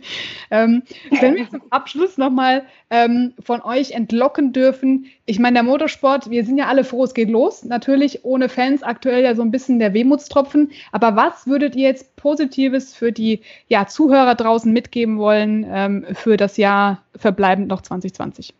[0.50, 0.82] ähm,
[1.20, 6.44] wenn wir zum Abschluss nochmal ähm, von euch entlocken dürfen, ich meine, der Motorsport, wir
[6.44, 7.64] sind ja alle froh, es geht los.
[7.64, 10.70] Natürlich ohne Fans aktuell ja so ein bisschen der Wehmutstropfen.
[10.92, 16.36] Aber was würdet ihr jetzt Positives für die ja, Zuhörer draußen mitgeben wollen ähm, für
[16.36, 18.54] das Jahr verbleibend noch 2020?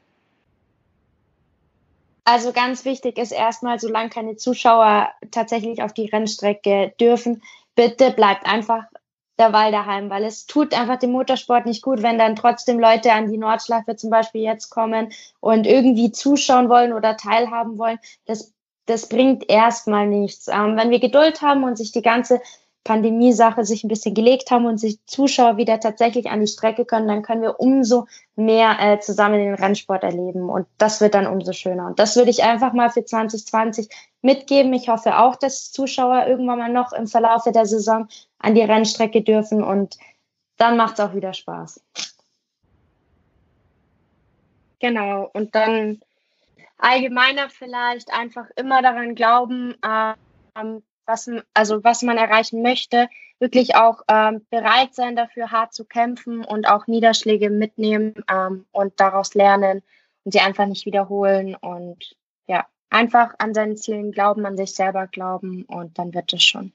[2.24, 7.42] Also ganz wichtig ist erstmal, solange keine Zuschauer tatsächlich auf die Rennstrecke dürfen,
[7.74, 8.84] bitte bleibt einfach
[9.38, 13.30] derweil daheim, weil es tut einfach dem Motorsport nicht gut, wenn dann trotzdem Leute an
[13.30, 17.98] die Nordschleife zum Beispiel jetzt kommen und irgendwie zuschauen wollen oder teilhaben wollen.
[18.26, 18.52] Das,
[18.86, 20.48] das bringt erstmal nichts.
[20.48, 22.40] Ähm, wenn wir Geduld haben und sich die ganze
[22.88, 27.06] Pandemie-Sache sich ein bisschen gelegt haben und sich Zuschauer wieder tatsächlich an die Strecke können,
[27.06, 31.52] dann können wir umso mehr äh, zusammen den Rennsport erleben und das wird dann umso
[31.52, 31.86] schöner.
[31.86, 33.90] Und das würde ich einfach mal für 2020
[34.22, 34.72] mitgeben.
[34.72, 38.08] Ich hoffe auch, dass Zuschauer irgendwann mal noch im Verlaufe der Saison
[38.38, 39.98] an die Rennstrecke dürfen und
[40.56, 41.82] dann macht es auch wieder Spaß.
[44.80, 46.00] Genau, und dann
[46.78, 53.08] allgemeiner vielleicht einfach immer daran glauben, ähm, was, also was man erreichen möchte,
[53.40, 59.00] wirklich auch ähm, bereit sein dafür, hart zu kämpfen und auch Niederschläge mitnehmen ähm, und
[59.00, 59.82] daraus lernen
[60.24, 62.14] und sie einfach nicht wiederholen und
[62.46, 66.72] ja, einfach an seinen Zielen glauben, an sich selber glauben und dann wird es schon.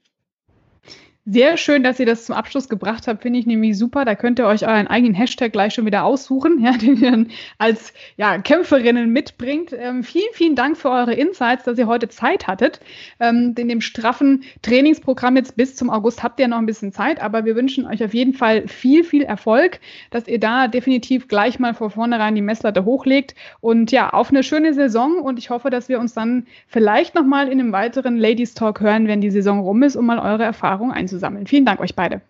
[1.25, 4.03] Sehr schön, dass ihr das zum Abschluss gebracht habt, finde ich nämlich super.
[4.03, 7.31] Da könnt ihr euch euren eigenen Hashtag gleich schon wieder aussuchen, ja, den ihr dann
[7.57, 9.71] als ja, Kämpferinnen mitbringt.
[9.71, 12.81] Ähm, vielen, vielen Dank für eure Insights, dass ihr heute Zeit hattet.
[13.21, 17.21] Ähm, in dem straffen Trainingsprogramm jetzt bis zum August habt ihr noch ein bisschen Zeit,
[17.21, 19.79] aber wir wünschen euch auf jeden Fall viel, viel Erfolg,
[20.11, 24.43] dass ihr da definitiv gleich mal vor vornherein die Messlatte hochlegt und ja, auf eine
[24.43, 28.55] schöne Saison und ich hoffe, dass wir uns dann vielleicht nochmal in einem weiteren Ladies
[28.55, 31.47] Talk hören, wenn die Saison rum ist, um mal eure Erfahrungen einzubringen einzusammeln.
[31.47, 32.21] Vielen Dank euch beide.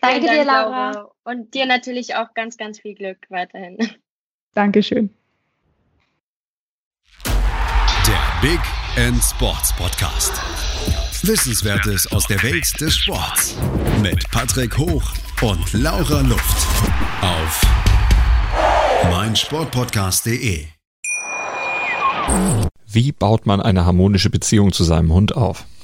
[0.00, 1.10] Danke dir, Laura.
[1.24, 3.78] Und dir natürlich auch ganz, ganz viel Glück weiterhin.
[4.54, 5.10] Dankeschön.
[7.24, 8.60] Der Big
[8.96, 10.32] End Sports Podcast.
[11.24, 13.56] Wissenswertes aus der Welt des Sports.
[14.02, 16.66] Mit Patrick Hoch und Laura Luft.
[17.22, 17.62] Auf
[19.04, 20.66] meinsportpodcast.de.
[22.86, 25.64] Wie baut man eine harmonische Beziehung zu seinem Hund auf?